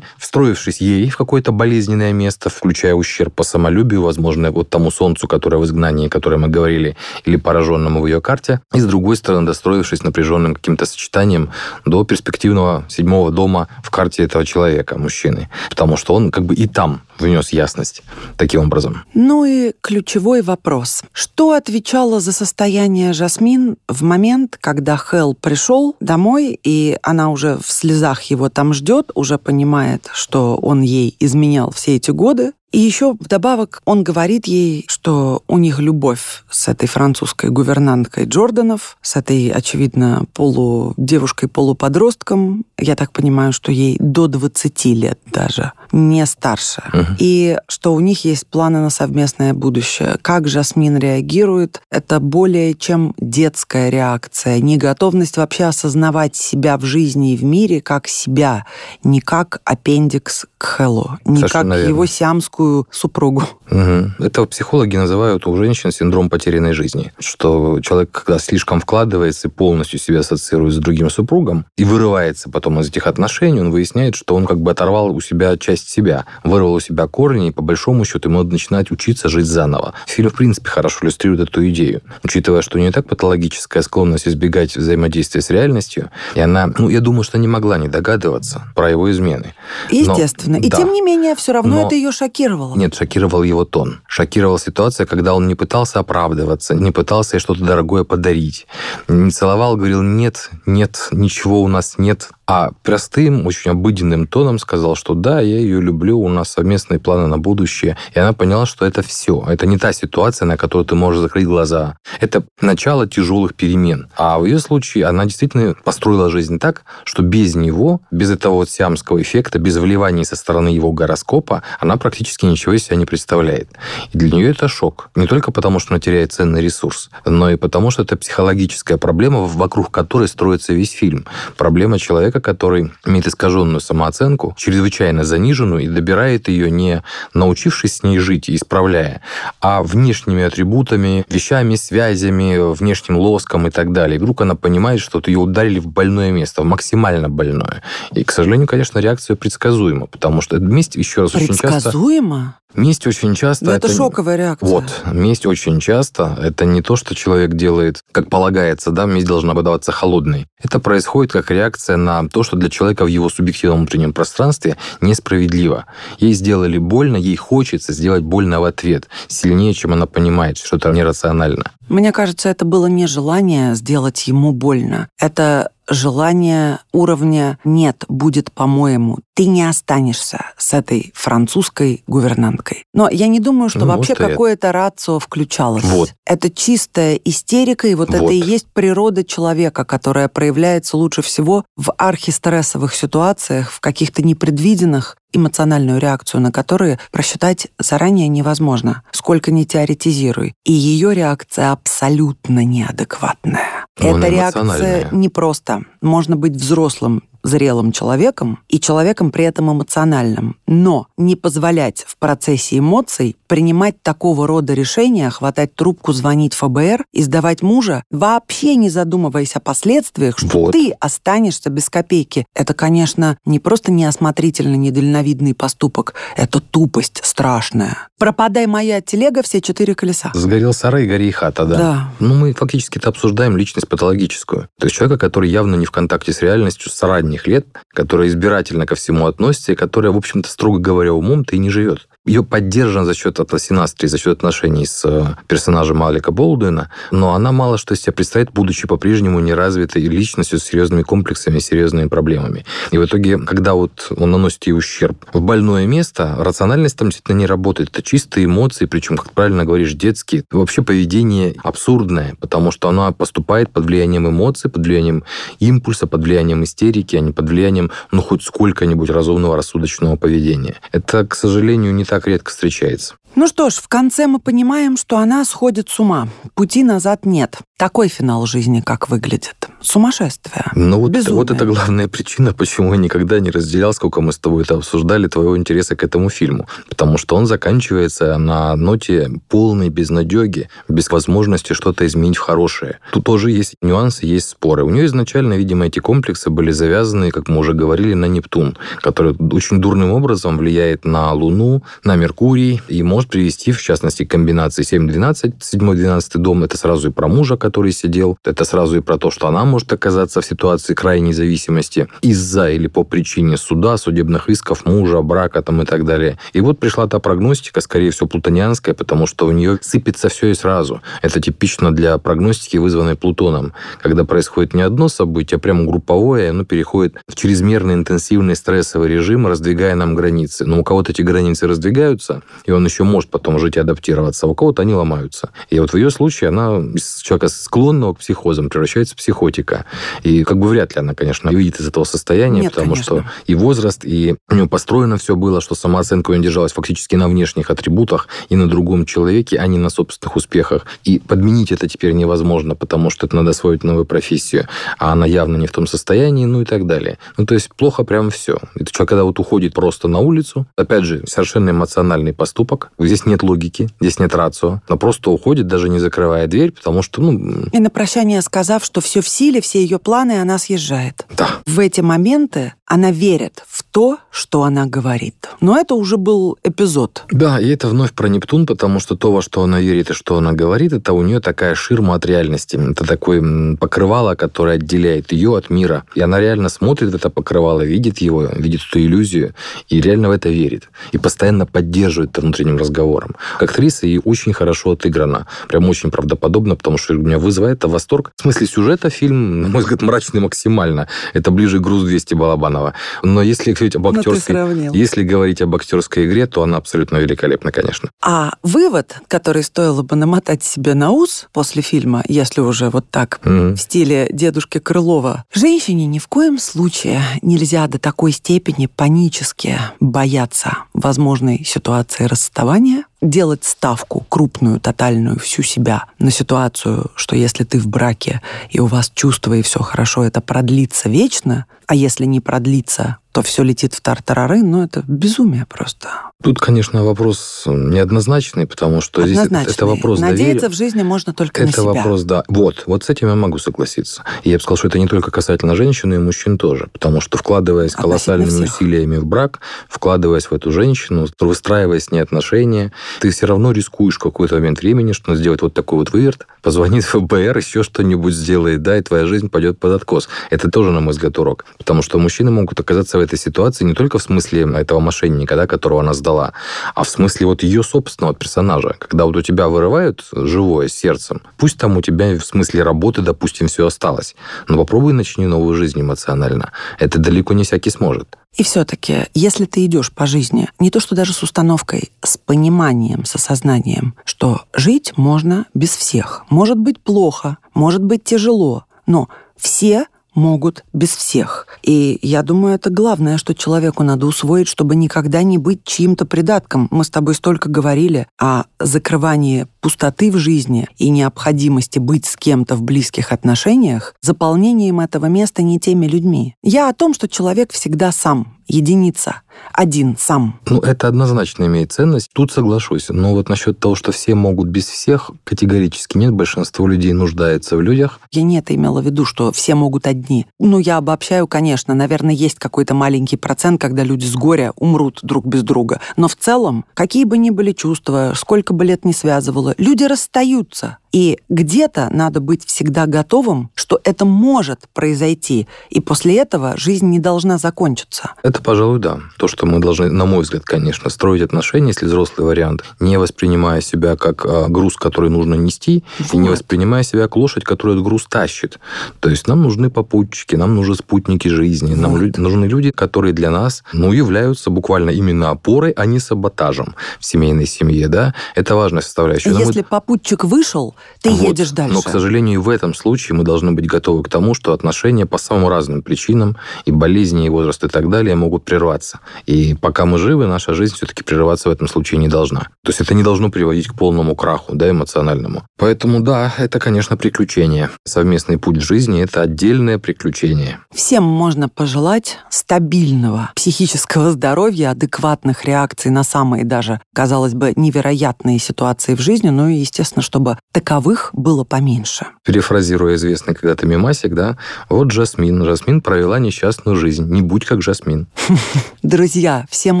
встроившись 0.18 0.80
ей 0.80 1.08
в 1.10 1.16
какое-то 1.16 1.52
болезненное 1.52 2.12
место, 2.12 2.50
включая 2.50 2.94
ущерб 2.94 3.34
по 3.34 3.42
самолюбию, 3.42 4.02
возможно, 4.02 4.50
вот 4.50 4.70
тому 4.70 4.90
солнцу, 4.90 5.28
которое 5.28 5.58
в 5.58 5.64
изгнании, 5.64 6.06
о 6.06 6.10
котором 6.10 6.42
мы 6.42 6.48
говорили, 6.48 6.96
или 7.24 7.36
пораженному 7.36 8.00
в 8.00 8.06
ее 8.06 8.20
карте, 8.20 8.60
и, 8.74 8.80
с 8.80 8.84
другой 8.84 9.16
стороны, 9.16 9.46
достроившись 9.46 10.02
напряженным 10.02 10.54
каким-то 10.54 10.86
сочетанием 10.86 11.50
до 11.84 12.04
перспективного 12.04 12.84
седьмого 12.88 13.30
дома 13.30 13.68
в 13.82 13.90
карте 13.90 14.24
этого 14.24 14.44
человека, 14.44 14.98
мужчины. 14.98 15.48
Потому 15.70 15.96
что 15.96 16.14
он 16.14 16.30
как 16.30 16.44
бы 16.44 16.54
и 16.54 16.66
там 16.66 17.02
внес 17.18 17.50
ясность 17.50 18.02
таким 18.36 18.62
образом. 18.62 19.04
Ну 19.14 19.44
и 19.44 19.72
ключевой 19.80 20.42
вопрос. 20.42 21.02
Что 21.12 21.52
отвечало 21.52 22.20
за 22.20 22.32
состояние 22.32 23.12
Жасмин 23.12 23.76
в 23.88 24.02
момент, 24.02 24.58
когда 24.60 24.96
Хелл 24.96 25.34
пришел 25.34 25.96
домой, 26.00 26.58
и 26.62 26.96
она 27.02 27.30
уже 27.30 27.58
в 27.58 27.70
слезах 27.70 28.22
его 28.24 28.48
там 28.48 28.72
ждет, 28.72 29.10
уже 29.14 29.38
понимает, 29.38 30.08
что 30.12 30.56
он 30.56 30.82
ей 30.82 31.16
изменял 31.20 31.70
все 31.70 31.96
эти 31.96 32.10
годы, 32.10 32.52
и 32.72 32.80
еще 32.80 33.14
вдобавок 33.18 33.80
он 33.84 34.02
говорит 34.02 34.46
ей, 34.46 34.84
что 34.88 35.42
у 35.46 35.58
них 35.58 35.78
любовь 35.78 36.44
с 36.50 36.68
этой 36.68 36.86
французской 36.86 37.48
гувернанткой 37.48 38.24
Джорданов, 38.26 38.98
с 39.00 39.16
этой, 39.16 39.48
очевидно, 39.48 40.24
полу 40.34 40.92
девушкой-полуподростком. 40.96 42.64
Я 42.78 42.96
так 42.96 43.12
понимаю, 43.12 43.52
что 43.52 43.70
ей 43.70 43.96
до 44.00 44.26
20 44.26 44.84
лет 44.86 45.18
даже, 45.32 45.72
не 45.92 46.26
старше. 46.26 46.82
Угу. 46.92 47.16
И 47.18 47.56
что 47.68 47.94
у 47.94 48.00
них 48.00 48.24
есть 48.24 48.46
планы 48.48 48.80
на 48.80 48.90
совместное 48.90 49.54
будущее. 49.54 50.18
Как 50.20 50.48
Жасмин 50.48 50.98
реагирует, 50.98 51.80
это 51.90 52.20
более 52.20 52.74
чем 52.74 53.14
детская 53.16 53.90
реакция, 53.90 54.60
неготовность 54.60 55.36
вообще 55.36 55.64
осознавать 55.64 56.34
себя 56.34 56.76
в 56.78 56.84
жизни 56.84 57.34
и 57.34 57.36
в 57.36 57.44
мире 57.44 57.80
как 57.80 58.08
себя, 58.08 58.66
не 59.04 59.20
как 59.20 59.60
аппендикс 59.64 60.46
к 60.58 60.64
Хэлло, 60.64 61.20
не 61.24 61.36
Совершенно 61.36 61.70
как 61.70 61.78
верно. 61.78 61.88
его 61.88 62.06
сиамскую 62.06 62.55
близкую 62.56 62.86
супругу. 62.90 63.44
Угу. 63.70 64.24
Это 64.24 64.44
психологи 64.46 64.96
называют 64.96 65.46
у 65.46 65.56
женщин 65.56 65.90
синдром 65.90 66.30
потерянной 66.30 66.72
жизни. 66.72 67.12
Что 67.18 67.80
человек, 67.80 68.10
когда 68.10 68.38
слишком 68.38 68.80
вкладывается 68.80 69.48
и 69.48 69.50
полностью 69.50 69.98
себя 69.98 70.20
ассоциирует 70.20 70.74
с 70.74 70.78
другим 70.78 71.10
супругом 71.10 71.66
и 71.76 71.84
вырывается 71.84 72.50
потом 72.50 72.80
из 72.80 72.88
этих 72.88 73.06
отношений, 73.06 73.60
он 73.60 73.70
выясняет, 73.70 74.14
что 74.14 74.34
он 74.34 74.46
как 74.46 74.60
бы 74.60 74.70
оторвал 74.70 75.14
у 75.14 75.20
себя 75.20 75.56
часть 75.56 75.88
себя, 75.88 76.24
вырвал 76.44 76.74
у 76.74 76.80
себя 76.80 77.06
корни, 77.06 77.48
и 77.48 77.50
по 77.50 77.62
большому 77.62 78.04
счету 78.04 78.28
ему 78.28 78.38
надо 78.38 78.52
начинать 78.52 78.90
учиться 78.90 79.28
жить 79.28 79.46
заново. 79.46 79.94
Фильм, 80.06 80.30
в 80.30 80.34
принципе, 80.34 80.70
хорошо 80.70 81.00
иллюстрирует 81.02 81.48
эту 81.48 81.68
идею. 81.68 82.02
Учитывая, 82.22 82.62
что 82.62 82.78
у 82.78 82.80
нее 82.80 82.92
так 82.92 83.06
патологическая 83.06 83.82
склонность 83.82 84.28
избегать 84.28 84.76
взаимодействия 84.76 85.40
с 85.40 85.50
реальностью, 85.50 86.10
и 86.34 86.40
она, 86.40 86.72
ну, 86.78 86.88
я 86.88 87.00
думаю, 87.00 87.22
что 87.22 87.38
не 87.38 87.48
могла 87.48 87.78
не 87.78 87.88
догадываться 87.88 88.62
про 88.74 88.90
его 88.90 89.10
измены. 89.10 89.54
Естественно. 89.90 90.58
Но, 90.58 90.64
и 90.64 90.68
да. 90.68 90.78
тем 90.78 90.92
не 90.92 91.02
менее, 91.02 91.34
все 91.34 91.52
равно 91.52 91.76
Но... 91.76 91.86
это 91.86 91.94
ее 91.94 92.12
шокировало 92.12 92.45
шокировало? 92.46 92.76
Нет, 92.76 92.94
шокировал 92.94 93.42
его 93.42 93.64
тон. 93.64 94.00
Шокировала 94.06 94.58
ситуация, 94.58 95.06
когда 95.06 95.34
он 95.34 95.48
не 95.48 95.54
пытался 95.54 96.00
оправдываться, 96.00 96.74
не 96.74 96.90
пытался 96.90 97.36
ей 97.36 97.40
что-то 97.40 97.64
дорогое 97.64 98.04
подарить. 98.04 98.66
Не 99.08 99.30
целовал, 99.30 99.76
говорил, 99.76 100.02
нет, 100.02 100.50
нет, 100.66 101.08
ничего 101.12 101.62
у 101.62 101.68
нас 101.68 101.98
нет. 101.98 102.30
А 102.48 102.70
простым, 102.84 103.44
очень 103.44 103.72
обыденным 103.72 104.28
тоном 104.28 104.60
сказал, 104.60 104.94
что 104.94 105.14
да, 105.14 105.40
я 105.40 105.58
ее 105.58 105.80
люблю, 105.80 106.20
у 106.20 106.28
нас 106.28 106.50
совместные 106.50 107.00
планы 107.00 107.26
на 107.26 107.38
будущее. 107.38 107.96
И 108.14 108.20
она 108.20 108.32
поняла, 108.32 108.66
что 108.66 108.86
это 108.86 109.02
все. 109.02 109.44
Это 109.48 109.66
не 109.66 109.78
та 109.78 109.92
ситуация, 109.92 110.46
на 110.46 110.56
которую 110.56 110.86
ты 110.86 110.94
можешь 110.94 111.20
закрыть 111.20 111.46
глаза. 111.46 111.96
Это 112.20 112.44
начало 112.60 113.08
тяжелых 113.08 113.54
перемен. 113.54 114.08
А 114.16 114.38
в 114.38 114.44
ее 114.44 114.60
случае 114.60 115.06
она 115.06 115.24
действительно 115.24 115.74
построила 115.84 116.30
жизнь 116.30 116.60
так, 116.60 116.84
что 117.04 117.22
без 117.22 117.56
него, 117.56 118.00
без 118.12 118.30
этого 118.30 118.54
вот 118.54 118.70
сиамского 118.70 119.20
эффекта, 119.20 119.58
без 119.58 119.76
вливания 119.76 120.22
со 120.22 120.36
стороны 120.36 120.68
его 120.68 120.92
гороскопа, 120.92 121.64
она 121.80 121.96
практически 121.96 122.35
ничего 122.44 122.74
из 122.74 122.84
себя 122.84 122.96
не 122.96 123.06
представляет. 123.06 123.68
И 124.12 124.18
для 124.18 124.30
нее 124.30 124.50
это 124.50 124.68
шок. 124.68 125.10
Не 125.14 125.26
только 125.26 125.52
потому, 125.52 125.78
что 125.78 125.94
она 125.94 126.00
теряет 126.00 126.32
ценный 126.32 126.60
ресурс, 126.60 127.10
но 127.24 127.50
и 127.50 127.56
потому, 127.56 127.90
что 127.90 128.02
это 128.02 128.16
психологическая 128.16 128.98
проблема, 128.98 129.46
вокруг 129.46 129.90
которой 129.90 130.28
строится 130.28 130.72
весь 130.72 130.90
фильм. 130.90 131.24
Проблема 131.56 131.98
человека, 131.98 132.40
который 132.40 132.92
имеет 133.06 133.26
искаженную 133.26 133.80
самооценку, 133.80 134.54
чрезвычайно 134.58 135.24
заниженную, 135.24 135.84
и 135.84 135.88
добирает 135.88 136.48
ее 136.48 136.70
не 136.70 137.02
научившись 137.32 137.96
с 137.96 138.02
ней 138.02 138.18
жить 138.18 138.48
и 138.48 138.56
исправляя, 138.56 139.22
а 139.60 139.82
внешними 139.82 140.44
атрибутами, 140.44 141.24
вещами, 141.30 141.76
связями, 141.76 142.74
внешним 142.74 143.16
лоском 143.16 143.66
и 143.66 143.70
так 143.70 143.92
далее. 143.92 144.16
И 144.16 144.18
вдруг 144.18 144.42
она 144.42 144.54
понимает, 144.54 145.00
что 145.00 145.22
ее 145.24 145.38
ударили 145.38 145.78
в 145.78 145.86
больное 145.86 146.30
место, 146.30 146.62
в 146.62 146.64
максимально 146.64 147.28
больное. 147.28 147.82
И, 148.12 148.24
к 148.24 148.32
сожалению, 148.32 148.66
конечно, 148.66 148.98
реакция 148.98 149.36
предсказуема, 149.36 150.06
потому 150.06 150.40
что 150.40 150.58
месть, 150.58 150.96
еще 150.96 151.22
раз, 151.22 151.34
очень 151.34 151.54
часто... 151.56 151.90
Предсказуема? 152.26 152.58
Месть 152.74 153.06
очень 153.06 153.34
часто... 153.34 153.64
Но 153.64 153.72
это, 153.72 153.86
это 153.86 153.96
шоковая 153.96 154.36
реакция. 154.36 154.68
Вот. 154.68 155.02
Месть 155.10 155.46
очень 155.46 155.80
часто 155.80 156.36
это 156.42 156.66
не 156.66 156.82
то, 156.82 156.96
что 156.96 157.14
человек 157.14 157.54
делает, 157.54 158.02
как 158.12 158.28
полагается, 158.28 158.90
да, 158.90 159.06
месть 159.06 159.26
должна 159.26 159.54
выдаваться 159.54 159.92
холодной. 159.92 160.46
Это 160.62 160.78
происходит 160.78 161.32
как 161.32 161.50
реакция 161.50 161.96
на 161.96 162.28
то, 162.28 162.42
что 162.42 162.56
для 162.56 162.68
человека 162.68 163.04
в 163.04 163.08
его 163.08 163.30
субъективном 163.30 163.78
внутреннем 163.78 164.12
пространстве 164.12 164.76
несправедливо. 165.00 165.86
Ей 166.18 166.34
сделали 166.34 166.76
больно, 166.76 167.16
ей 167.16 167.36
хочется 167.36 167.92
сделать 167.94 168.22
больно 168.22 168.60
в 168.60 168.64
ответ, 168.64 169.08
сильнее, 169.28 169.72
чем 169.72 169.94
она 169.94 170.06
понимает, 170.06 170.58
что 170.58 170.76
это 170.76 170.90
нерационально. 170.90 171.70
Мне 171.88 172.12
кажется, 172.12 172.50
это 172.50 172.64
было 172.66 172.86
не 172.86 173.06
желание 173.06 173.74
сделать 173.74 174.26
ему 174.26 174.52
больно. 174.52 175.08
Это 175.18 175.70
желание 175.88 176.80
уровня 176.92 177.58
«нет, 177.64 178.04
будет 178.08 178.52
по-моему». 178.52 179.20
Ты 179.36 179.46
не 179.46 179.62
останешься 179.64 180.46
с 180.56 180.72
этой 180.72 181.12
французской 181.14 182.02
гувернанткой. 182.06 182.84
Но 182.94 183.10
я 183.10 183.28
не 183.28 183.38
думаю, 183.38 183.68
что 183.68 183.80
ну, 183.80 183.88
вообще 183.88 184.14
какое-то 184.14 184.72
рацио 184.72 185.18
включалось. 185.18 185.84
Вот. 185.84 186.14
Это 186.24 186.50
чистая 186.50 187.16
истерика, 187.16 187.86
и 187.86 187.94
вот, 187.94 188.08
вот 188.08 188.16
это 188.16 188.32
и 188.32 188.36
есть 188.36 188.66
природа 188.72 189.24
человека, 189.24 189.84
которая 189.84 190.28
проявляется 190.28 190.96
лучше 190.96 191.20
всего 191.20 191.66
в 191.76 191.92
архистрессовых 191.98 192.94
ситуациях, 192.94 193.70
в 193.70 193.80
каких-то 193.80 194.22
непредвиденных, 194.22 195.18
эмоциональную 195.34 196.00
реакцию 196.00 196.40
на 196.40 196.50
которые 196.50 196.98
просчитать 197.12 197.68
заранее 197.78 198.28
невозможно, 198.28 199.02
сколько 199.10 199.50
ни 199.52 199.64
теоретизируй. 199.64 200.54
И 200.64 200.72
ее 200.72 201.14
реакция 201.14 201.72
абсолютно 201.72 202.64
неадекватная. 202.64 203.86
Ну, 203.98 204.16
Эта 204.16 204.28
реакция 204.28 205.08
не 205.12 205.28
просто. 205.28 205.82
Можно 206.00 206.36
быть 206.36 206.54
взрослым 206.54 207.22
зрелым 207.46 207.92
человеком 207.92 208.60
и 208.68 208.80
человеком 208.80 209.30
при 209.30 209.44
этом 209.44 209.72
эмоциональным. 209.72 210.56
Но 210.66 211.06
не 211.16 211.36
позволять 211.36 212.04
в 212.06 212.16
процессе 212.18 212.78
эмоций 212.78 213.36
принимать 213.46 214.02
такого 214.02 214.46
рода 214.46 214.74
решения, 214.74 215.30
хватать 215.30 215.74
трубку, 215.74 216.12
звонить 216.12 216.54
ФБР 216.54 217.04
и 217.12 217.22
сдавать 217.22 217.62
мужа, 217.62 218.02
вообще 218.10 218.76
не 218.76 218.90
задумываясь 218.90 219.56
о 219.56 219.60
последствиях, 219.60 220.38
что 220.38 220.58
вот. 220.58 220.72
ты 220.72 220.92
останешься 221.00 221.70
без 221.70 221.88
копейки. 221.90 222.46
Это, 222.54 222.74
конечно, 222.74 223.38
не 223.44 223.58
просто 223.58 223.92
неосмотрительный, 223.92 224.78
недальновидный 224.78 225.54
поступок, 225.54 226.14
это 226.36 226.60
тупость 226.60 227.20
страшная. 227.24 228.08
Пропадай 228.18 228.66
моя 228.66 229.00
телега, 229.00 229.42
все 229.42 229.60
четыре 229.60 229.94
колеса. 229.94 230.30
Сгорел 230.34 230.72
сарай, 230.72 231.06
гори 231.06 231.28
и 231.28 231.32
хата, 231.32 231.64
да. 231.64 231.76
Да. 231.76 232.10
Ну, 232.20 232.34
мы 232.34 232.52
фактически-то 232.52 233.10
обсуждаем 233.10 233.56
личность 233.56 233.88
патологическую. 233.88 234.68
То 234.78 234.86
есть 234.86 234.96
человека, 234.96 235.18
который 235.18 235.50
явно 235.50 235.76
не 235.76 235.86
в 235.86 235.90
контакте 235.90 236.32
с 236.32 236.42
реальностью, 236.42 236.90
с 236.90 237.02
ранних 237.02 237.46
лет, 237.46 237.66
которая 237.94 238.28
избирательно 238.28 238.86
ко 238.86 238.94
всему 238.94 239.26
относится 239.26 239.72
и 239.72 239.76
которая, 239.76 240.12
в 240.12 240.16
общем-то, 240.16 240.48
строго 240.48 240.78
говоря, 240.78 241.12
умом-то 241.12 241.56
и 241.56 241.58
не 241.58 241.70
живет. 241.70 242.08
Ее 242.26 242.42
поддержана 242.42 243.06
за 243.06 243.14
счет 243.14 243.38
атосинастрии, 243.40 244.08
за 244.08 244.18
счет 244.18 244.38
отношений 244.38 244.84
с 244.84 245.04
э, 245.04 245.36
персонажем 245.46 246.02
Алика 246.02 246.32
Болдуина, 246.32 246.90
но 247.12 247.34
она 247.34 247.52
мало 247.52 247.78
что 247.78 247.94
из 247.94 248.02
себя 248.02 248.12
представляет, 248.12 248.52
будучи 248.52 248.86
по-прежнему 248.88 249.38
неразвитой 249.40 250.02
личностью 250.02 250.58
с 250.58 250.64
серьезными 250.64 251.02
комплексами, 251.02 251.60
серьезными 251.60 252.08
проблемами. 252.08 252.64
И 252.90 252.98
в 252.98 253.04
итоге, 253.04 253.38
когда 253.38 253.74
вот 253.74 254.12
он 254.16 254.32
наносит 254.32 254.66
ей 254.66 254.72
ущерб 254.72 255.24
в 255.32 255.40
больное 255.40 255.86
место, 255.86 256.34
рациональность 256.38 256.96
там 256.96 257.08
действительно 257.08 257.36
не 257.36 257.46
работает. 257.46 257.90
Это 257.90 258.02
чистые 258.02 258.46
эмоции, 258.46 258.86
причем, 258.86 259.16
как 259.16 259.32
правильно 259.32 259.64
говоришь, 259.64 259.92
детские. 259.92 260.44
Вообще 260.50 260.82
поведение 260.82 261.54
абсурдное, 261.62 262.34
потому 262.40 262.72
что 262.72 262.88
она 262.88 263.12
поступает 263.12 263.70
под 263.70 263.84
влиянием 263.84 264.28
эмоций, 264.28 264.68
под 264.68 264.84
влиянием 264.84 265.22
импульса, 265.60 266.06
под 266.06 266.22
влиянием 266.22 266.64
истерики, 266.64 267.14
а 267.14 267.20
не 267.20 267.32
под 267.32 267.48
влиянием, 267.48 267.92
ну, 268.10 268.20
хоть 268.20 268.42
сколько-нибудь 268.42 269.10
разумного, 269.10 269.56
рассудочного 269.56 270.16
поведения. 270.16 270.76
Это, 270.90 271.24
к 271.24 271.34
сожалению, 271.34 271.94
не 271.94 272.04
так 272.04 272.15
редко 272.24 272.50
встречается. 272.50 273.16
Ну 273.34 273.46
что 273.48 273.68
ж, 273.68 273.74
в 273.74 273.88
конце 273.88 274.26
мы 274.26 274.38
понимаем, 274.38 274.96
что 274.96 275.18
она 275.18 275.44
сходит 275.44 275.90
с 275.90 276.00
ума. 276.00 276.28
Пути 276.54 276.82
назад 276.84 277.26
нет. 277.26 277.58
Такой 277.78 278.08
финал 278.08 278.46
жизни 278.46 278.80
как 278.80 279.10
выглядит. 279.10 279.68
Сумасшествие. 279.82 280.64
Ну 280.74 280.98
вот, 280.98 281.10
Безумие. 281.10 281.34
вот 281.36 281.50
это 281.50 281.66
главная 281.66 282.08
причина, 282.08 282.54
почему 282.54 282.94
я 282.94 282.98
никогда 282.98 283.38
не 283.38 283.50
разделял, 283.50 283.92
сколько 283.92 284.22
мы 284.22 284.32
с 284.32 284.38
тобой 284.38 284.62
это 284.62 284.76
обсуждали, 284.76 285.28
твоего 285.28 285.58
интереса 285.58 285.94
к 285.94 286.02
этому 286.02 286.30
фильму. 286.30 286.66
Потому 286.88 287.18
что 287.18 287.36
он 287.36 287.46
заканчивается 287.46 288.38
на 288.38 288.74
ноте 288.76 289.30
полной 289.50 289.90
безнадеги, 289.90 290.70
без 290.88 291.10
возможности 291.10 291.74
что-то 291.74 292.06
изменить 292.06 292.38
в 292.38 292.40
хорошее. 292.40 292.98
Тут 293.12 293.24
тоже 293.24 293.50
есть 293.50 293.74
нюансы, 293.82 294.24
есть 294.24 294.48
споры. 294.48 294.82
У 294.82 294.88
нее 294.88 295.04
изначально, 295.04 295.52
видимо, 295.52 295.86
эти 295.86 295.98
комплексы 295.98 296.48
были 296.48 296.70
завязаны, 296.70 297.30
как 297.30 297.46
мы 297.46 297.58
уже 297.58 297.74
говорили, 297.74 298.14
на 298.14 298.24
Нептун, 298.24 298.78
который 299.02 299.36
очень 299.52 299.82
дурным 299.82 300.12
образом 300.12 300.56
влияет 300.56 301.04
на 301.04 301.30
Луну, 301.34 301.82
на 302.04 302.16
Меркурий 302.16 302.80
и 302.88 303.02
может 303.02 303.28
привести, 303.28 303.70
в 303.72 303.82
частности, 303.82 304.24
к 304.24 304.30
комбинации 304.30 304.82
7-12, 304.82 305.52
7-12 305.60 306.38
дом, 306.38 306.64
это 306.64 306.78
сразу 306.78 307.10
и 307.10 307.12
про 307.12 307.28
мужа, 307.28 307.58
который 307.66 307.90
сидел, 307.90 308.38
это 308.44 308.64
сразу 308.64 308.98
и 308.98 309.00
про 309.00 309.18
то, 309.18 309.32
что 309.32 309.48
она 309.48 309.64
может 309.64 309.92
оказаться 309.92 310.40
в 310.40 310.46
ситуации 310.46 310.94
крайней 310.94 311.32
зависимости 311.32 312.06
из-за 312.22 312.70
или 312.70 312.86
по 312.86 313.02
причине 313.02 313.56
суда, 313.56 313.96
судебных 313.96 314.48
исков, 314.48 314.86
мужа, 314.86 315.20
брака 315.20 315.62
там 315.62 315.82
и 315.82 315.84
так 315.84 316.04
далее. 316.04 316.38
И 316.52 316.60
вот 316.60 316.78
пришла 316.78 317.08
та 317.08 317.18
прогностика, 317.18 317.80
скорее 317.80 318.12
всего, 318.12 318.28
плутонианская, 318.28 318.94
потому 318.94 319.26
что 319.26 319.46
у 319.46 319.50
нее 319.50 319.78
сыпется 319.82 320.28
все 320.28 320.50
и 320.50 320.54
сразу. 320.54 321.02
Это 321.22 321.40
типично 321.40 321.92
для 321.92 322.16
прогностики, 322.18 322.76
вызванной 322.76 323.16
Плутоном, 323.16 323.72
когда 324.00 324.24
происходит 324.24 324.74
не 324.74 324.82
одно 324.82 325.08
событие, 325.08 325.56
а 325.56 325.58
прямо 325.58 325.84
групповое, 325.86 326.50
оно 326.50 326.64
переходит 326.64 327.16
в 327.26 327.34
чрезмерно 327.34 327.92
интенсивный 327.92 328.54
стрессовый 328.54 329.08
режим, 329.08 329.48
раздвигая 329.48 329.96
нам 329.96 330.14
границы. 330.14 330.64
Но 330.66 330.78
у 330.78 330.84
кого-то 330.84 331.10
эти 331.10 331.22
границы 331.22 331.66
раздвигаются, 331.66 332.42
и 332.64 332.70
он 332.70 332.84
еще 332.84 333.02
может 333.02 333.30
потом 333.30 333.58
жить 333.58 333.76
и 333.76 333.80
адаптироваться, 333.80 334.46
а 334.46 334.50
у 334.50 334.54
кого-то 334.54 334.82
они 334.82 334.94
ломаются. 334.94 335.50
И 335.68 335.80
вот 335.80 335.92
в 335.92 335.96
ее 335.96 336.10
случае 336.10 336.48
она 336.48 336.76
из 336.94 337.16
человека 337.22 337.48
склонного 337.62 338.14
к 338.14 338.18
психозам 338.18 338.68
превращается 338.68 339.14
в 339.14 339.18
психотика. 339.18 339.86
И 340.22 340.44
как 340.44 340.58
бы 340.58 340.68
вряд 340.68 340.94
ли 340.94 341.00
она, 341.00 341.14
конечно, 341.14 341.50
выйдет 341.50 341.80
из 341.80 341.88
этого 341.88 342.04
состояния, 342.04 342.60
Нет, 342.60 342.72
потому 342.72 342.92
конечно. 342.92 343.20
что 343.20 343.24
и 343.46 343.54
возраст, 343.54 344.04
и 344.04 344.36
у 344.48 344.54
нее 344.54 344.66
построено 344.68 345.16
все 345.16 345.36
было, 345.36 345.60
что 345.60 345.74
самооценка 345.74 346.30
у 346.30 346.34
нее 346.34 346.44
держалась 346.44 346.72
фактически 346.72 347.16
на 347.16 347.28
внешних 347.28 347.70
атрибутах 347.70 348.28
и 348.48 348.56
на 348.56 348.68
другом 348.68 349.06
человеке, 349.06 349.58
а 349.58 349.66
не 349.66 349.78
на 349.78 349.90
собственных 349.90 350.36
успехах. 350.36 350.86
И 351.04 351.18
подменить 351.18 351.72
это 351.72 351.88
теперь 351.88 352.12
невозможно, 352.12 352.74
потому 352.74 353.10
что 353.10 353.26
это 353.26 353.36
надо 353.36 353.50
освоить 353.50 353.84
новую 353.84 354.04
профессию, 354.04 354.68
а 354.98 355.12
она 355.12 355.26
явно 355.26 355.56
не 355.56 355.66
в 355.66 355.72
том 355.72 355.86
состоянии, 355.86 356.44
ну 356.44 356.62
и 356.62 356.64
так 356.64 356.86
далее. 356.86 357.18
Ну, 357.36 357.46
то 357.46 357.54
есть 357.54 357.70
плохо 357.74 358.04
прям 358.04 358.30
все. 358.30 358.58
Это 358.74 358.90
человек, 358.92 359.08
когда 359.10 359.24
вот 359.24 359.38
уходит 359.38 359.74
просто 359.74 360.08
на 360.08 360.18
улицу, 360.18 360.66
опять 360.76 361.04
же, 361.04 361.22
совершенно 361.26 361.70
эмоциональный 361.70 362.32
поступок. 362.32 362.90
Здесь 362.98 363.26
нет 363.26 363.42
логики, 363.42 363.88
здесь 364.00 364.18
нет 364.18 364.34
рацио, 364.34 364.80
но 364.88 364.96
просто 364.96 365.30
уходит, 365.30 365.66
даже 365.66 365.88
не 365.88 365.98
закрывая 365.98 366.46
дверь, 366.46 366.72
потому 366.72 367.02
что, 367.02 367.20
ну, 367.22 367.45
И 367.72 367.78
на 367.78 367.90
прощание 367.90 368.42
сказав, 368.42 368.84
что 368.84 369.00
все 369.00 369.20
в 369.20 369.28
силе, 369.28 369.60
все 369.60 369.80
ее 369.82 369.98
планы, 369.98 370.40
она 370.40 370.58
съезжает. 370.58 371.26
да, 371.36 371.48
В 371.66 371.78
эти 371.80 372.00
моменты 372.00 372.72
она 372.86 373.10
верит 373.10 373.64
в 373.66 373.82
то, 373.82 374.18
что 374.30 374.62
она 374.62 374.86
говорит. 374.86 375.48
Но 375.60 375.76
это 375.76 375.94
уже 375.94 376.16
был 376.16 376.56
эпизод. 376.62 377.24
Да, 377.30 377.60
и 377.60 377.68
это 377.68 377.88
вновь 377.88 378.12
про 378.12 378.28
Нептун, 378.28 378.64
потому 378.64 379.00
что 379.00 379.16
то, 379.16 379.32
во 379.32 379.42
что 379.42 379.62
она 379.62 379.80
верит 379.80 380.10
и 380.10 380.12
что 380.12 380.36
она 380.36 380.52
говорит, 380.52 380.92
это 380.92 381.12
у 381.12 381.22
нее 381.22 381.40
такая 381.40 381.74
ширма 381.74 382.14
от 382.14 382.24
реальности. 382.26 382.76
Это 382.76 383.04
такое 383.04 383.76
покрывало, 383.76 384.36
которое 384.36 384.76
отделяет 384.76 385.32
ее 385.32 385.56
от 385.56 385.68
мира. 385.68 386.04
И 386.14 386.20
она 386.20 386.40
реально 386.40 386.68
смотрит 386.68 387.10
в 387.10 387.14
это 387.16 387.28
покрывало, 387.28 387.82
видит 387.82 388.18
его, 388.18 388.46
видит 388.46 388.82
эту 388.88 389.00
иллюзию, 389.00 389.54
и 389.88 390.00
реально 390.00 390.28
в 390.28 390.32
это 390.32 390.48
верит. 390.48 390.88
И 391.10 391.18
постоянно 391.18 391.66
поддерживает 391.66 392.30
это 392.30 392.40
внутренним 392.40 392.76
разговором. 392.76 393.34
Актриса 393.58 394.06
ей 394.06 394.20
очень 394.24 394.52
хорошо 394.52 394.92
отыграна. 394.92 395.46
Прям 395.68 395.88
очень 395.88 396.12
правдоподобно, 396.12 396.76
потому 396.76 396.98
что 396.98 397.14
у 397.14 397.22
меня 397.36 397.44
вызывает 397.44 397.78
это 397.78 397.88
восторг. 397.88 398.32
В 398.36 398.42
смысле 398.42 398.66
сюжета 398.66 399.10
фильм, 399.10 399.60
на 399.62 399.68
мой 399.68 399.82
взгляд, 399.82 400.02
мрачный 400.02 400.40
максимально. 400.40 401.08
Это 401.34 401.50
ближе 401.50 401.78
к 401.78 401.82
груз 401.82 402.04
200 402.04 402.34
Балабанова. 402.34 402.94
Но 403.22 403.42
если 403.42 403.72
говорить 403.72 403.96
об 403.96 404.02
Ну, 404.04 404.18
актерской... 404.18 404.90
Если 404.92 405.22
говорить 405.22 405.60
об 405.62 405.74
актерской 405.74 406.26
игре, 406.26 406.46
то 406.46 406.62
она 406.62 406.78
абсолютно 406.78 407.18
великолепна, 407.18 407.70
конечно. 407.72 408.10
А 408.22 408.54
вывод, 408.62 409.16
который 409.28 409.62
стоило 409.62 410.02
бы 410.02 410.16
намотать 410.16 410.62
себе 410.64 410.94
на 410.94 411.10
ус 411.10 411.48
после 411.52 411.82
фильма, 411.82 412.22
если 412.28 412.60
уже 412.60 412.88
вот 412.90 413.10
так 413.10 413.40
Мгм. 413.44 413.74
в 413.74 413.80
стиле 413.80 414.28
дедушки 414.32 414.78
Крылова. 414.78 415.44
Женщине 415.52 416.06
ни 416.06 416.18
в 416.18 416.28
коем 416.28 416.58
случае 416.58 417.20
нельзя 417.42 417.86
до 417.88 417.98
такой 417.98 418.32
степени 418.32 418.86
панически 418.86 419.78
бояться 420.00 420.78
возможной 420.94 421.62
ситуации 421.64 422.24
расставания, 422.24 423.04
делать 423.20 423.64
ставку 423.64 424.26
крупную, 424.28 424.80
тотальную, 424.80 425.38
всю 425.38 425.62
себя 425.62 426.04
на 426.18 426.30
ситуацию, 426.30 427.10
что 427.14 427.36
если 427.36 427.64
ты 427.64 427.78
в 427.78 427.88
браке 427.88 428.42
и 428.70 428.80
у 428.80 428.86
вас 428.86 429.10
чувства 429.14 429.54
и 429.54 429.62
все 429.62 429.80
хорошо, 429.80 430.24
это 430.24 430.40
продлится 430.40 431.08
вечно, 431.08 431.66
а 431.86 431.94
если 431.94 432.24
не 432.24 432.40
продлится, 432.40 433.18
то 433.36 433.42
все 433.42 433.62
летит 433.62 433.92
в 433.92 434.00
тартарары, 434.00 434.62
ну 434.62 434.82
это 434.82 435.04
безумие 435.06 435.66
просто. 435.68 436.08
Тут, 436.42 436.58
конечно, 436.58 437.04
вопрос 437.04 437.64
неоднозначный, 437.66 438.66
потому 438.66 439.02
что 439.02 439.26
здесь 439.26 439.38
это, 439.38 439.56
это 439.56 439.84
вопрос 439.84 440.20
Надеяться 440.20 440.54
доверия. 440.54 440.68
в 440.68 440.74
жизни 440.74 441.02
можно 441.02 441.34
только 441.34 441.62
Это 441.62 441.66
на 441.66 441.72
себя. 441.72 441.82
вопрос, 441.82 442.22
да. 442.24 442.44
Вот, 442.48 442.84
вот 442.86 443.04
с 443.04 443.10
этим 443.10 443.28
я 443.28 443.34
могу 443.34 443.58
согласиться. 443.58 444.22
Я 444.42 444.56
бы 444.56 444.62
сказал, 444.62 444.78
что 444.78 444.88
это 444.88 444.98
не 444.98 445.06
только 445.06 445.30
касательно 445.30 445.74
женщин, 445.74 446.14
и 446.14 446.18
мужчин 446.18 446.56
тоже. 446.56 446.88
Потому 446.94 447.20
что, 447.20 447.36
вкладываясь 447.36 447.94
колоссальными 447.94 448.64
усилиями 448.64 449.18
в 449.18 449.26
брак, 449.26 449.60
вкладываясь 449.86 450.46
в 450.46 450.52
эту 450.54 450.72
женщину, 450.72 451.26
выстраивая 451.38 452.00
с 452.00 452.10
ней 452.10 452.20
отношения, 452.20 452.90
ты 453.20 453.28
все 453.28 453.44
равно 453.44 453.72
рискуешь 453.72 454.16
в 454.16 454.20
какой-то 454.20 454.54
момент 454.54 454.80
времени, 454.80 455.12
что 455.12 455.32
он 455.32 455.36
сделает 455.36 455.60
вот 455.60 455.74
такой 455.74 455.98
вот 455.98 456.12
выверт, 456.12 456.46
позвонит 456.62 457.04
в 457.04 457.10
ФБР, 457.10 457.58
еще 457.58 457.82
что-нибудь 457.82 458.34
сделает, 458.34 458.80
да, 458.82 458.96
и 458.96 459.02
твоя 459.02 459.26
жизнь 459.26 459.50
пойдет 459.50 459.78
под 459.78 459.92
откос. 459.92 460.30
Это 460.48 460.70
тоже, 460.70 460.90
на 460.90 461.00
мой 461.00 461.12
взгляд, 461.12 461.38
урок. 461.38 461.66
Потому 461.76 462.00
что 462.00 462.18
мужчины 462.18 462.50
могут 462.50 462.80
оказаться 462.80 463.18
в 463.18 463.25
этой 463.26 463.38
ситуации 463.38 463.84
не 463.84 463.94
только 463.94 464.18
в 464.18 464.22
смысле 464.22 464.66
этого 464.74 465.00
мошенника, 465.00 465.56
да, 465.56 465.66
которого 465.66 466.00
она 466.00 466.14
сдала, 466.14 466.52
а 466.94 467.04
в 467.04 467.08
смысле 467.08 467.46
вот 467.46 467.62
ее 467.62 467.82
собственного 467.82 468.34
персонажа. 468.34 468.96
Когда 468.98 469.26
вот 469.26 469.36
у 469.36 469.42
тебя 469.42 469.68
вырывают 469.68 470.24
живое 470.32 470.88
сердцем, 470.88 471.42
пусть 471.58 471.78
там 471.78 471.96
у 471.96 472.02
тебя 472.02 472.38
в 472.38 472.44
смысле 472.44 472.82
работы, 472.82 473.22
допустим, 473.22 473.68
все 473.68 473.86
осталось, 473.86 474.34
но 474.68 474.76
попробуй 474.76 475.12
начни 475.12 475.46
новую 475.46 475.76
жизнь 475.76 476.00
эмоционально. 476.00 476.72
Это 476.98 477.18
далеко 477.18 477.54
не 477.54 477.64
всякий 477.64 477.90
сможет. 477.90 478.38
И 478.56 478.62
все-таки, 478.62 479.26
если 479.34 479.66
ты 479.66 479.84
идешь 479.84 480.10
по 480.10 480.24
жизни, 480.24 480.68
не 480.78 480.90
то 480.90 480.98
что 480.98 481.14
даже 481.14 481.34
с 481.34 481.42
установкой, 481.42 482.10
с 482.22 482.38
пониманием, 482.38 483.26
с 483.26 483.34
осознанием, 483.34 484.14
что 484.24 484.62
жить 484.74 485.12
можно 485.16 485.66
без 485.74 485.90
всех. 485.90 486.44
Может 486.48 486.78
быть 486.78 486.98
плохо, 486.98 487.58
может 487.74 488.02
быть 488.02 488.24
тяжело, 488.24 488.84
но 489.06 489.28
все 489.56 490.06
могут 490.36 490.84
без 490.92 491.10
всех. 491.10 491.66
И 491.82 492.18
я 492.22 492.42
думаю, 492.42 492.76
это 492.76 492.90
главное, 492.90 493.38
что 493.38 493.54
человеку 493.54 494.04
надо 494.04 494.26
усвоить, 494.26 494.68
чтобы 494.68 494.94
никогда 494.94 495.42
не 495.42 495.58
быть 495.58 495.82
чьим-то 495.84 496.26
придатком. 496.26 496.86
Мы 496.92 497.04
с 497.04 497.10
тобой 497.10 497.34
столько 497.34 497.68
говорили 497.68 498.28
о 498.38 498.64
закрывании 498.78 499.66
пустоты 499.86 500.32
в 500.32 500.36
жизни 500.36 500.88
и 500.98 501.10
необходимости 501.10 502.00
быть 502.00 502.26
с 502.26 502.34
кем-то 502.34 502.74
в 502.74 502.82
близких 502.82 503.30
отношениях, 503.30 504.16
заполнением 504.20 504.98
этого 504.98 505.26
места 505.26 505.62
не 505.62 505.78
теми 505.78 506.06
людьми. 506.06 506.56
Я 506.64 506.88
о 506.88 506.92
том, 506.92 507.14
что 507.14 507.28
человек 507.28 507.72
всегда 507.72 508.10
сам, 508.10 508.56
единица, 508.66 509.42
один 509.72 510.16
сам. 510.18 510.60
Ну, 510.68 510.80
это 510.80 511.08
однозначно 511.08 511.64
имеет 511.64 511.92
ценность. 511.92 512.30
Тут 512.32 512.52
соглашусь. 512.52 513.06
Но 513.08 513.32
вот 513.32 513.48
насчет 513.48 513.78
того, 513.78 513.94
что 513.94 514.12
все 514.12 514.34
могут 514.34 514.68
без 514.68 514.86
всех, 514.86 515.30
категорически 515.44 516.18
нет. 516.18 516.32
Большинство 516.32 516.86
людей 516.86 517.12
нуждается 517.12 517.76
в 517.76 517.80
людях. 517.80 518.20
Я 518.32 518.42
не 518.42 518.58
это 518.58 518.74
имела 518.74 519.00
в 519.00 519.04
виду, 519.04 519.24
что 519.24 519.52
все 519.52 519.74
могут 519.74 520.06
одни. 520.06 520.46
Ну, 520.58 520.78
я 520.78 520.96
обобщаю, 520.96 521.46
конечно. 521.46 521.94
Наверное, 521.94 522.34
есть 522.34 522.58
какой-то 522.58 522.94
маленький 522.94 523.36
процент, 523.36 523.80
когда 523.80 524.02
люди 524.02 524.26
с 524.26 524.34
горя 524.34 524.72
умрут 524.76 525.20
друг 525.22 525.46
без 525.46 525.62
друга. 525.62 526.00
Но 526.16 526.28
в 526.28 526.36
целом, 526.36 526.84
какие 526.94 527.24
бы 527.24 527.38
ни 527.38 527.50
были 527.50 527.72
чувства, 527.72 528.32
сколько 528.34 528.72
бы 528.72 528.84
лет 528.84 529.04
ни 529.04 529.12
связывало, 529.12 529.74
люди 529.78 530.04
расстаются. 530.04 530.98
И 531.16 531.38
где-то 531.48 532.10
надо 532.12 532.40
быть 532.40 532.66
всегда 532.66 533.06
готовым, 533.06 533.70
что 533.74 533.98
это 534.04 534.26
может 534.26 534.80
произойти, 534.92 535.66
и 535.88 536.02
после 536.02 536.36
этого 536.36 536.74
жизнь 536.76 537.06
не 537.06 537.18
должна 537.18 537.56
закончиться. 537.56 538.32
Это, 538.42 538.62
пожалуй, 538.62 538.98
да. 538.98 539.20
То, 539.38 539.48
что 539.48 539.64
мы 539.64 539.78
должны, 539.78 540.10
на 540.10 540.26
мой 540.26 540.42
взгляд, 540.42 540.64
конечно, 540.64 541.08
строить 541.08 541.40
отношения, 541.40 541.88
если 541.88 542.04
взрослый 542.04 542.46
вариант, 542.46 542.84
не 543.00 543.18
воспринимая 543.18 543.80
себя 543.80 544.16
как 544.16 544.44
а, 544.44 544.68
груз, 544.68 544.96
который 544.96 545.30
нужно 545.30 545.54
нести, 545.54 546.04
вот. 546.18 546.34
и 546.34 546.36
не 546.36 546.50
воспринимая 546.50 547.02
себя 547.02 547.22
как 547.22 547.36
лошадь, 547.36 547.64
которая 547.64 547.96
этот 547.96 548.04
груз 548.04 548.26
тащит. 548.28 548.78
То 549.20 549.30
есть 549.30 549.48
нам 549.48 549.62
нужны 549.62 549.88
попутчики, 549.88 550.54
нам 550.54 550.74
нужны 550.74 550.96
спутники 550.96 551.48
жизни, 551.48 551.94
вот. 551.94 551.98
нам 551.98 552.18
люди, 552.18 552.38
нужны 552.38 552.66
люди, 552.66 552.90
которые 552.90 553.32
для 553.32 553.50
нас, 553.50 553.84
ну, 553.94 554.12
являются 554.12 554.68
буквально 554.68 555.08
именно 555.08 555.48
опорой, 555.48 555.92
а 555.92 556.04
не 556.04 556.18
саботажем 556.18 556.94
в 557.18 557.24
семейной 557.24 557.64
семье, 557.64 558.08
да. 558.08 558.34
Это 558.54 558.76
важная 558.76 559.00
составляющая. 559.00 559.52
Если 559.52 559.78
мы... 559.78 559.84
попутчик 559.84 560.44
вышел, 560.44 560.94
ты 561.22 561.30
вот. 561.30 561.48
едешь 561.48 561.70
дальше. 561.70 561.94
Но, 561.94 562.02
к 562.02 562.08
сожалению, 562.08 562.62
в 562.62 562.68
этом 562.68 562.94
случае 562.94 563.36
мы 563.36 563.44
должны 563.44 563.72
быть 563.72 563.86
готовы 563.86 564.22
к 564.22 564.28
тому, 564.28 564.54
что 564.54 564.72
отношения 564.72 565.26
по 565.26 565.38
самым 565.38 565.68
разным 565.68 566.02
причинам, 566.02 566.56
и 566.84 566.92
болезни, 566.92 567.46
и 567.46 567.48
возраст, 567.48 567.82
и 567.84 567.88
так 567.88 568.08
далее, 568.10 568.34
могут 568.34 568.64
прерваться. 568.64 569.20
И 569.46 569.74
пока 569.74 570.06
мы 570.06 570.18
живы, 570.18 570.46
наша 570.46 570.74
жизнь 570.74 570.94
все-таки 570.94 571.22
прерываться 571.22 571.68
в 571.68 571.72
этом 571.72 571.88
случае 571.88 572.18
не 572.18 572.28
должна. 572.28 572.68
То 572.82 572.90
есть 572.90 573.00
это 573.00 573.14
не 573.14 573.22
должно 573.22 573.50
приводить 573.50 573.88
к 573.88 573.94
полному 573.94 574.36
краху, 574.36 574.74
да, 574.74 574.90
эмоциональному. 574.90 575.64
Поэтому, 575.78 576.20
да, 576.20 576.52
это, 576.58 576.78
конечно, 576.78 577.16
приключение. 577.16 577.90
Совместный 578.04 578.58
путь 578.58 578.78
в 578.78 578.82
жизни– 578.82 579.20
это 579.22 579.42
отдельное 579.42 579.98
приключение. 579.98 580.80
Всем 580.94 581.24
можно 581.24 581.68
пожелать 581.68 582.38
стабильного 582.50 583.50
психического 583.54 584.32
здоровья, 584.32 584.90
адекватных 584.90 585.64
реакций 585.64 586.10
на 586.10 586.24
самые 586.24 586.64
даже, 586.64 587.00
казалось 587.14 587.54
бы, 587.54 587.72
невероятные 587.76 588.58
ситуации 588.58 589.14
в 589.14 589.20
жизни, 589.20 589.48
ну 589.48 589.68
и, 589.68 589.76
естественно, 589.76 590.22
чтобы 590.22 590.58
таковых 590.96 591.30
было 591.34 591.62
поменьше. 591.64 592.26
Перефразируя 592.42 593.16
известный 593.16 593.54
когда-то 593.54 593.86
мемасик, 593.86 594.34
да, 594.34 594.56
вот 594.88 595.10
Жасмин. 595.10 595.62
Жасмин 595.64 596.00
провела 596.00 596.38
несчастную 596.38 596.96
жизнь. 596.96 597.30
Не 597.30 597.42
будь 597.42 597.66
как 597.66 597.82
Жасмин. 597.82 598.28
Друзья, 599.02 599.66
всем 599.70 600.00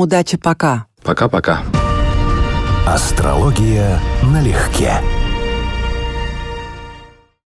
удачи, 0.00 0.38
пока. 0.38 0.86
Пока-пока. 1.02 1.62
Астрология 2.86 4.00
налегке. 4.22 5.02